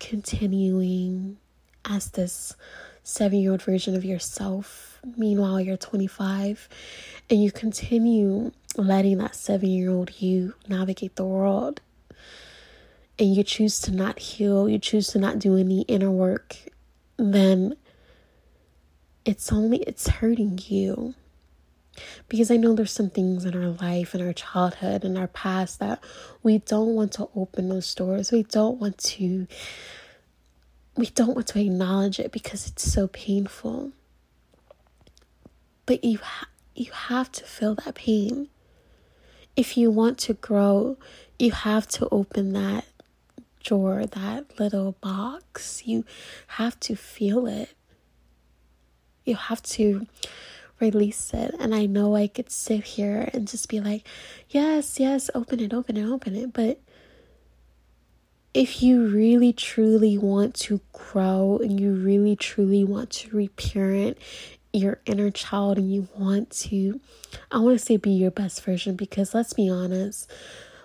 continuing 0.00 1.36
as 1.84 2.10
this 2.10 2.54
seven 3.02 3.38
year 3.38 3.52
old 3.52 3.62
version 3.62 3.94
of 3.94 4.04
yourself. 4.04 5.00
Meanwhile, 5.16 5.60
you're 5.60 5.76
25 5.76 6.68
and 7.28 7.42
you 7.42 7.50
continue 7.50 8.52
letting 8.76 9.18
that 9.18 9.34
seven 9.34 9.68
year 9.68 9.90
old 9.90 10.20
you 10.20 10.54
navigate 10.68 11.16
the 11.16 11.24
world. 11.24 11.80
And 13.18 13.36
you 13.36 13.44
choose 13.44 13.78
to 13.80 13.90
not 13.90 14.18
heal, 14.18 14.68
you 14.68 14.78
choose 14.78 15.08
to 15.08 15.18
not 15.18 15.38
do 15.38 15.56
any 15.56 15.82
inner 15.82 16.10
work, 16.10 16.56
then 17.18 17.76
it's 19.24 19.52
only 19.52 19.78
it's 19.78 20.08
hurting 20.08 20.58
you 20.66 21.14
because 22.28 22.50
I 22.50 22.56
know 22.56 22.74
there's 22.74 22.90
some 22.90 23.10
things 23.10 23.44
in 23.44 23.54
our 23.54 23.70
life, 23.70 24.14
in 24.14 24.26
our 24.26 24.32
childhood, 24.32 25.04
in 25.04 25.16
our 25.16 25.28
past 25.28 25.78
that 25.80 26.02
we 26.42 26.58
don't 26.58 26.94
want 26.94 27.12
to 27.12 27.28
open 27.36 27.68
those 27.68 27.94
doors. 27.94 28.32
We 28.32 28.44
don't 28.44 28.80
want 28.80 28.98
to 28.98 29.46
we 30.96 31.06
don't 31.06 31.34
want 31.34 31.48
to 31.48 31.60
acknowledge 31.60 32.18
it 32.20 32.32
because 32.32 32.66
it's 32.68 32.90
so 32.90 33.08
painful. 33.08 33.92
But 35.86 36.04
you 36.04 36.18
ha- 36.18 36.48
you 36.74 36.90
have 36.92 37.30
to 37.32 37.44
feel 37.44 37.74
that 37.76 37.94
pain. 37.94 38.48
if 39.56 39.76
you 39.76 39.90
want 39.90 40.18
to 40.18 40.34
grow, 40.34 40.96
you 41.38 41.50
have 41.52 41.86
to 41.86 42.08
open 42.10 42.52
that 42.54 42.84
drawer, 43.62 44.06
that 44.06 44.58
little 44.58 44.92
box. 45.00 45.86
You 45.86 46.04
have 46.48 46.78
to 46.80 46.96
feel 46.96 47.46
it. 47.46 47.70
You 49.24 49.36
have 49.36 49.62
to 49.62 50.06
release 50.80 51.32
it. 51.34 51.54
And 51.60 51.74
I 51.74 51.86
know 51.86 52.16
I 52.16 52.26
could 52.26 52.50
sit 52.50 52.84
here 52.84 53.28
and 53.32 53.46
just 53.46 53.68
be 53.68 53.80
like, 53.80 54.06
yes, 54.48 54.98
yes, 54.98 55.30
open 55.34 55.60
it, 55.60 55.72
open 55.74 55.96
it, 55.96 56.06
open 56.06 56.34
it. 56.34 56.52
But 56.52 56.80
if 58.54 58.82
you 58.82 59.06
really 59.06 59.52
truly 59.52 60.18
want 60.18 60.54
to 60.54 60.80
grow 60.92 61.58
and 61.62 61.80
you 61.80 61.92
really 61.92 62.36
truly 62.36 62.84
want 62.84 63.10
to 63.10 63.34
reparent 63.34 64.18
your 64.72 64.98
inner 65.06 65.30
child 65.30 65.78
and 65.78 65.92
you 65.92 66.08
want 66.16 66.50
to 66.50 67.00
I 67.50 67.58
want 67.58 67.78
to 67.78 67.84
say 67.84 67.96
be 67.96 68.10
your 68.10 68.30
best 68.30 68.62
version 68.62 68.96
because 68.96 69.34
let's 69.34 69.52
be 69.52 69.68
honest 69.68 70.30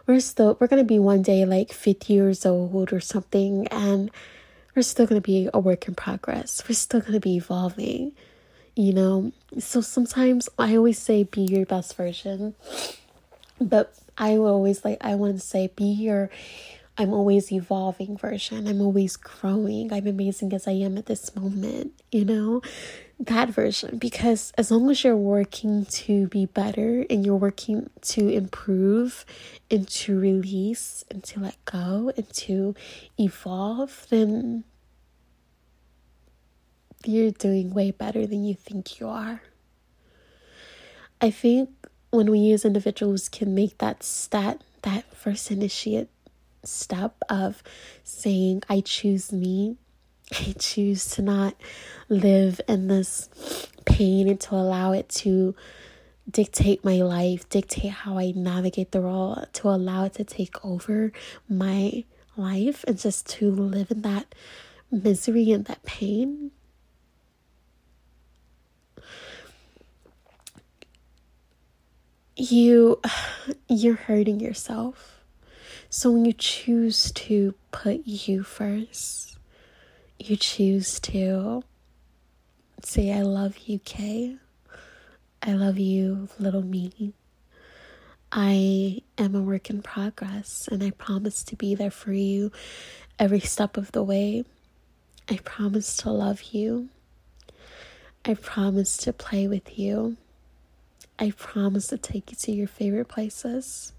we're 0.05 0.19
still 0.19 0.57
we're 0.59 0.67
to 0.67 0.83
be 0.83 0.99
one 0.99 1.21
day 1.21 1.45
like 1.45 1.71
50 1.71 2.13
years 2.13 2.45
old 2.45 2.91
or 2.93 2.99
something 2.99 3.67
and 3.67 4.11
we're 4.75 4.81
still 4.81 5.07
to 5.07 5.21
be 5.21 5.49
a 5.51 5.59
work 5.59 5.87
in 5.87 5.95
progress. 5.95 6.61
We're 6.69 6.75
still 6.75 7.01
to 7.01 7.19
be 7.19 7.37
evolving 7.37 8.13
you 8.75 8.93
know? 8.93 9.31
So 9.57 9.81
sometimes 9.81 10.47
I 10.59 10.75
always 10.75 10.99
say 10.99 11.23
be 11.23 11.41
your 11.41 11.65
best 11.65 11.95
version 11.95 12.55
but 13.59 13.93
I 14.17 14.37
always 14.37 14.83
like 14.83 14.97
I 15.01 15.15
want 15.15 15.35
to 15.35 15.39
say 15.39 15.67
be 15.75 15.85
your 15.85 16.29
I'm 16.97 17.13
always 17.13 17.51
evolving 17.51 18.17
version. 18.17 18.67
I'm 18.67 18.81
always 18.81 19.17
growing. 19.17 19.93
I'm 19.93 20.07
amazing 20.07 20.51
as 20.53 20.67
I 20.67 20.71
am 20.71 20.97
at 20.97 21.05
this 21.05 21.35
moment, 21.35 21.93
you 22.11 22.25
know? 22.25 22.61
That 23.19 23.49
version. 23.49 23.97
Because 23.97 24.51
as 24.57 24.71
long 24.71 24.89
as 24.89 25.03
you're 25.03 25.15
working 25.15 25.85
to 25.85 26.27
be 26.27 26.47
better 26.47 27.05
and 27.09 27.25
you're 27.25 27.35
working 27.35 27.89
to 28.01 28.29
improve 28.29 29.25
and 29.69 29.87
to 29.89 30.19
release 30.19 31.03
and 31.11 31.23
to 31.25 31.39
let 31.39 31.63
go 31.65 32.11
and 32.17 32.27
to 32.33 32.75
evolve, 33.19 34.07
then 34.09 34.63
you're 37.05 37.31
doing 37.31 37.73
way 37.73 37.91
better 37.91 38.25
than 38.25 38.43
you 38.43 38.55
think 38.55 38.99
you 38.99 39.07
are. 39.07 39.41
I 41.21 41.31
think 41.31 41.69
when 42.11 42.31
we 42.31 42.51
as 42.51 42.65
individuals 42.65 43.29
can 43.29 43.53
make 43.53 43.77
that 43.79 44.03
stat 44.03 44.61
that 44.83 45.15
first 45.15 45.51
initiate 45.51 46.09
step 46.67 47.15
of 47.29 47.63
saying, 48.03 48.63
I 48.69 48.81
choose 48.81 49.31
me. 49.31 49.77
I 50.31 50.53
choose 50.59 51.09
to 51.11 51.21
not 51.21 51.55
live 52.09 52.59
in 52.67 52.87
this 52.87 53.29
pain 53.85 54.27
and 54.27 54.39
to 54.41 54.55
allow 54.55 54.91
it 54.91 55.07
to 55.09 55.55
dictate 56.29 56.83
my 56.83 56.97
life, 56.97 57.47
dictate 57.49 57.91
how 57.91 58.17
I 58.17 58.33
navigate 58.35 58.91
the 58.91 59.01
world, 59.01 59.47
to 59.53 59.69
allow 59.69 60.05
it 60.05 60.13
to 60.15 60.25
take 60.25 60.63
over 60.65 61.13
my 61.47 62.03
life 62.35 62.83
and 62.87 62.99
just 62.99 63.27
to 63.27 63.49
live 63.49 63.89
in 63.89 64.01
that 64.01 64.35
misery 64.91 65.51
and 65.51 65.65
that 65.65 65.83
pain. 65.83 66.51
You 72.35 73.01
you're 73.69 73.95
hurting 73.95 74.39
yourself 74.41 75.16
so 75.89 76.11
when 76.11 76.25
you 76.25 76.33
choose 76.33 77.11
to 77.13 77.53
put 77.71 78.05
you 78.05 78.43
first, 78.43 79.37
you 80.19 80.35
choose 80.35 80.99
to 81.01 81.63
say, 82.83 83.11
I 83.13 83.21
love 83.21 83.57
you, 83.59 83.79
Kay. 83.79 84.37
I 85.41 85.53
love 85.53 85.77
you, 85.77 86.29
little 86.39 86.61
me. 86.61 87.13
I 88.31 89.01
am 89.17 89.35
a 89.35 89.41
work 89.41 89.69
in 89.69 89.81
progress 89.81 90.67
and 90.69 90.83
I 90.83 90.91
promise 90.91 91.43
to 91.45 91.55
be 91.55 91.75
there 91.75 91.91
for 91.91 92.11
you 92.11 92.51
every 93.17 93.39
step 93.39 93.77
of 93.77 93.91
the 93.93 94.03
way. 94.03 94.43
I 95.29 95.37
promise 95.37 95.95
to 95.97 96.11
love 96.11 96.41
you. 96.51 96.89
I 98.25 98.33
promise 98.33 98.97
to 98.97 99.13
play 99.13 99.47
with 99.47 99.79
you. 99.79 100.17
I 101.17 101.31
promise 101.31 101.87
to 101.87 101.97
take 101.97 102.31
you 102.31 102.37
to 102.37 102.51
your 102.51 102.67
favorite 102.67 103.07
places. 103.07 103.93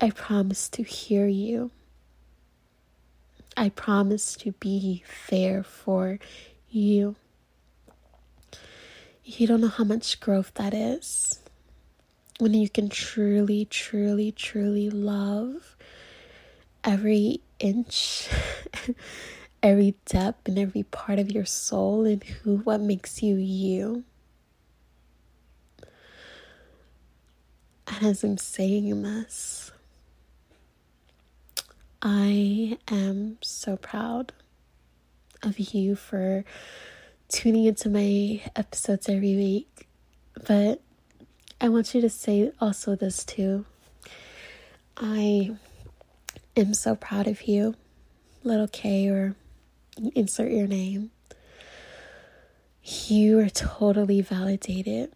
I 0.00 0.10
promise 0.10 0.68
to 0.70 0.82
hear 0.82 1.26
you. 1.26 1.70
I 3.56 3.68
promise 3.68 4.34
to 4.36 4.52
be 4.52 5.04
there 5.30 5.62
for 5.62 6.18
you. 6.70 7.16
You 9.24 9.46
don't 9.46 9.60
know 9.60 9.68
how 9.68 9.84
much 9.84 10.20
growth 10.20 10.52
that 10.54 10.74
is 10.74 11.40
when 12.38 12.52
you 12.52 12.68
can 12.68 12.88
truly, 12.88 13.64
truly, 13.64 14.32
truly 14.32 14.90
love 14.90 15.76
every 16.82 17.40
inch, 17.60 18.28
every 19.62 19.94
depth, 20.04 20.48
and 20.48 20.58
every 20.58 20.82
part 20.82 21.18
of 21.18 21.30
your 21.30 21.44
soul 21.44 22.04
and 22.04 22.22
who, 22.22 22.58
what 22.58 22.80
makes 22.80 23.22
you 23.22 23.36
you. 23.36 24.04
And 27.86 28.06
as 28.06 28.24
I'm 28.24 28.36
saying 28.38 29.02
this, 29.02 29.63
I 32.06 32.76
am 32.88 33.38
so 33.40 33.78
proud 33.78 34.34
of 35.42 35.58
you 35.58 35.96
for 35.96 36.44
tuning 37.28 37.64
into 37.64 37.88
my 37.88 38.42
episodes 38.54 39.08
every 39.08 39.34
week. 39.34 39.88
But 40.46 40.82
I 41.62 41.70
want 41.70 41.94
you 41.94 42.02
to 42.02 42.10
say 42.10 42.52
also 42.60 42.94
this 42.94 43.24
too. 43.24 43.64
I 44.98 45.56
am 46.54 46.74
so 46.74 46.94
proud 46.94 47.26
of 47.26 47.48
you, 47.48 47.74
little 48.42 48.68
K, 48.68 49.08
or 49.08 49.34
insert 50.14 50.52
your 50.52 50.66
name. 50.66 51.10
You 52.82 53.38
are 53.38 53.48
totally 53.48 54.20
validated. 54.20 55.10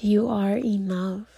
You 0.00 0.28
are 0.28 0.56
enough. 0.56 1.28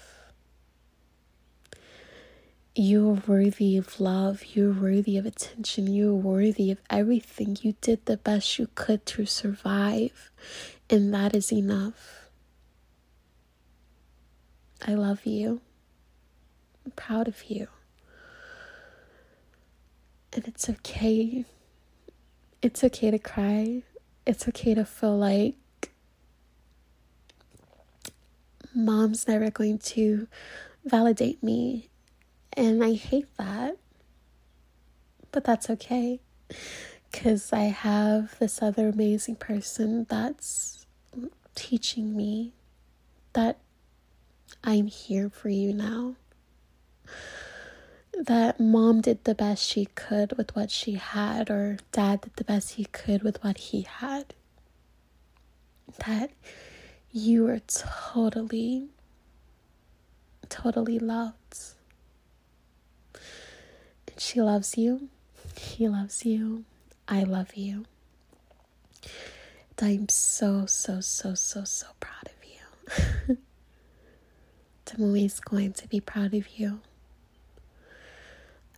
You're 2.77 3.23
worthy 3.29 3.77
of 3.77 4.01
love. 4.01 4.45
You're 4.55 4.73
worthy 4.73 5.17
of 5.17 5.27
attention. 5.27 5.87
You're 5.87 6.13
worthy 6.13 6.73
of 6.73 6.79
everything. 6.91 7.57
You 7.63 7.77
did 7.81 8.05
the 8.07 8.17
best 8.17 8.59
you 8.59 8.69
could 8.75 9.07
to 9.07 9.27
survive, 9.27 10.33
and 10.91 11.15
that 11.15 11.37
is 11.37 11.53
enough. 11.53 12.29
I 14.85 14.95
love 14.95 15.25
you. 15.25 15.61
I'm 16.85 16.91
proud 16.93 17.29
of 17.29 17.45
you. 17.45 17.69
And 20.33 20.49
it's 20.49 20.69
okay. 20.69 21.45
It's 22.61 22.83
okay 22.83 23.13
to 23.13 23.21
cry. 23.21 23.85
It's 24.27 24.49
okay 24.49 24.75
to 24.75 24.85
feel 24.85 25.17
like 25.17 25.55
mom's 28.75 29.29
never 29.29 29.49
going 29.49 29.79
to 29.79 30.27
validate 30.85 31.41
me 31.41 31.89
and 32.55 32.83
I 32.83 32.95
hate 32.95 33.29
that. 33.37 33.77
But 35.33 35.45
that's 35.45 35.69
okay. 35.69 36.21
Because 37.11 37.53
I 37.53 37.65
have 37.65 38.39
this 38.39 38.63
other 38.63 38.89
amazing 38.89 39.37
person 39.37 40.07
that's 40.09 40.87
teaching 41.55 42.17
me 42.17 42.53
that 43.33 43.59
I'm 44.63 44.87
here 44.87 45.29
for 45.29 45.49
you 45.49 45.73
now. 45.73 46.15
That 48.17 48.61
mom 48.61 49.01
did 49.01 49.25
the 49.25 49.35
best 49.35 49.65
she 49.65 49.87
could 49.87 50.37
with 50.37 50.55
what 50.55 50.71
she 50.71 50.93
had, 50.93 51.51
or 51.51 51.79
dad 51.91 52.21
did 52.21 52.37
the 52.37 52.45
best 52.45 52.73
he 52.73 52.85
could 52.85 53.23
with 53.23 53.43
what 53.43 53.59
he 53.59 53.83
had. 53.83 54.35
That 56.07 56.31
you 57.11 57.47
are 57.49 57.61
totally, 57.67 58.89
totally 60.49 60.99
loved 60.99 61.75
she 64.17 64.41
loves 64.41 64.77
you. 64.79 65.09
He 65.59 65.89
loves 65.89 66.25
you. 66.25 66.65
I 67.09 67.25
love 67.25 67.55
you. 67.55 67.85
I'm 69.81 70.09
so, 70.09 70.67
so, 70.67 71.01
so, 71.01 71.35
so, 71.35 71.65
so 71.65 71.87
proud 72.01 72.27
of 72.27 73.29
you. 73.29 73.39
I'm 74.95 75.03
always 75.03 75.41
going 75.41 75.73
to 75.75 75.89
be 75.89 76.01
proud 76.01 76.33
of 76.35 76.49
you. 76.59 76.81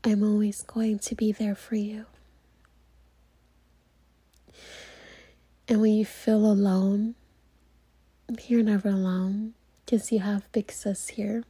I'm 0.03 0.22
always 0.22 0.62
going 0.62 0.99
to 1.01 1.14
be 1.14 1.33
there 1.33 1.55
for 1.55 1.75
you. 1.77 2.07
And 5.68 5.81
when 5.81 5.92
you 5.92 6.05
feel 6.05 6.46
alone, 6.46 7.16
you're 8.46 8.62
never 8.62 8.88
alone 8.88 9.55
because 9.85 10.11
you 10.12 10.20
have 10.20 10.51
Big 10.53 10.70
Sis 10.72 11.09
here 11.09 11.44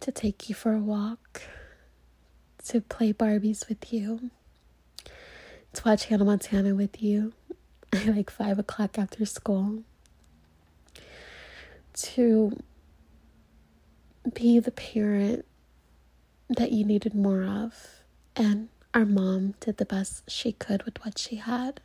to 0.00 0.10
take 0.10 0.48
you 0.48 0.54
for 0.54 0.72
a 0.72 0.78
walk 0.78 1.42
to 2.66 2.80
play 2.80 3.12
Barbies 3.12 3.68
with 3.68 3.92
you, 3.92 4.30
to 5.72 5.82
watch 5.84 6.06
Hannah 6.06 6.24
Montana 6.24 6.74
with 6.74 7.02
you 7.02 7.32
at 7.92 8.06
like 8.06 8.30
five 8.30 8.58
o'clock 8.58 8.98
after 8.98 9.24
school, 9.26 9.82
to 11.94 12.56
be 14.32 14.58
the 14.58 14.70
parent 14.70 15.44
that 16.48 16.72
you 16.72 16.84
needed 16.84 17.14
more 17.14 17.42
of. 17.44 18.02
And 18.36 18.68
our 18.94 19.04
mom 19.04 19.54
did 19.60 19.78
the 19.78 19.84
best 19.84 20.30
she 20.30 20.52
could 20.52 20.84
with 20.84 21.04
what 21.04 21.18
she 21.18 21.36
had. 21.36 21.80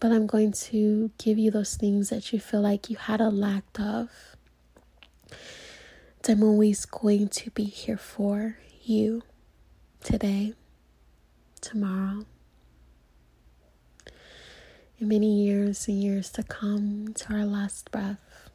But 0.00 0.12
I'm 0.12 0.26
going 0.26 0.52
to 0.52 1.10
give 1.18 1.38
you 1.38 1.50
those 1.50 1.74
things 1.76 2.08
that 2.10 2.32
you 2.32 2.38
feel 2.38 2.60
like 2.60 2.88
you 2.88 2.96
had 2.96 3.20
a 3.20 3.30
lack 3.30 3.64
of. 3.78 4.10
That 6.22 6.32
I'm 6.32 6.42
always 6.42 6.84
going 6.84 7.28
to 7.28 7.50
be 7.50 7.64
here 7.64 7.96
for 7.96 8.58
you 8.88 9.22
today, 10.02 10.54
tomorrow, 11.60 12.24
in 14.98 15.08
many 15.08 15.44
years 15.44 15.86
and 15.86 16.02
years 16.02 16.30
to 16.30 16.42
come 16.42 17.12
to 17.14 17.34
our 17.34 17.44
last 17.44 17.90
breath. 17.90 18.50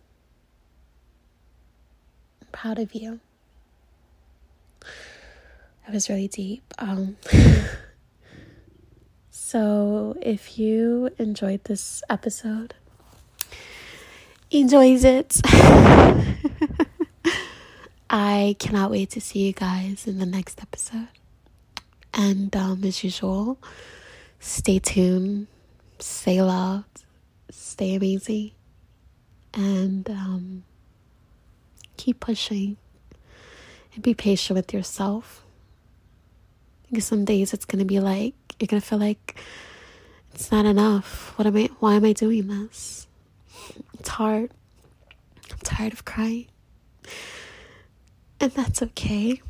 I'm 2.42 2.48
proud 2.52 2.80
of 2.80 2.96
you. 2.96 3.20
That 5.86 5.94
was 5.94 6.10
really 6.10 6.28
deep. 6.28 6.64
Um, 6.80 7.18
so, 9.30 10.18
if 10.22 10.58
you 10.58 11.12
enjoyed 11.20 11.64
this 11.66 12.02
episode, 12.10 12.74
enjoys 14.50 15.04
it. 15.04 15.42
I 18.16 18.56
cannot 18.60 18.92
wait 18.92 19.10
to 19.12 19.22
see 19.22 19.40
you 19.40 19.54
guys 19.54 20.06
in 20.06 20.20
the 20.20 20.26
next 20.28 20.62
episode. 20.62 21.08
And 22.14 22.56
um, 22.56 22.84
as 22.84 23.04
usual, 23.04 23.58
stay 24.40 24.78
tuned, 24.78 25.48
stay 25.98 26.40
loved, 26.40 27.06
stay 27.50 27.96
amazing, 27.96 28.52
and 29.56 30.08
um, 30.12 30.64
keep 31.98 32.20
pushing 32.20 32.78
and 33.96 34.04
be 34.04 34.14
patient 34.14 34.58
with 34.58 34.72
yourself. 34.76 35.44
Because 36.92 37.06
some 37.06 37.26
days 37.26 37.52
it's 37.52 37.66
going 37.66 37.80
to 37.80 37.86
be 37.86 38.00
like, 38.00 38.36
you're 38.60 38.68
going 38.68 38.80
to 38.80 38.88
feel 38.88 39.00
like 39.00 39.40
it's 40.36 40.52
not 40.52 40.68
enough. 40.68 41.34
What 41.36 41.48
am 41.48 41.58
I, 41.58 41.68
why 41.80 41.96
am 41.96 42.06
I 42.06 42.14
doing 42.14 42.48
this? 42.48 43.08
It's 44.00 44.10
hard. 44.10 44.52
I'm 45.50 45.58
tired 45.64 45.94
of 45.94 46.06
crying. 46.06 46.46
And 48.44 48.52
that's 48.52 48.82
okay. 48.82 49.42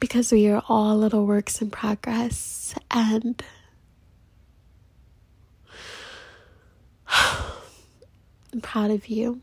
Because 0.00 0.32
we 0.32 0.48
are 0.48 0.62
all 0.66 0.96
little 0.96 1.26
works 1.26 1.60
in 1.60 1.68
progress. 1.70 2.74
And 2.90 3.42
I'm 7.06 8.62
proud 8.62 8.90
of 8.90 9.08
you. 9.08 9.42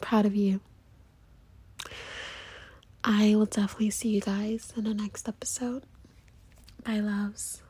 proud 0.00 0.26
of 0.26 0.34
you. 0.34 0.60
I 3.04 3.36
will 3.36 3.46
definitely 3.46 3.90
see 3.90 4.08
you 4.08 4.22
guys 4.22 4.72
in 4.76 4.82
the 4.82 4.94
next 4.94 5.28
episode. 5.28 5.84
Bye, 6.84 6.98
loves. 6.98 7.62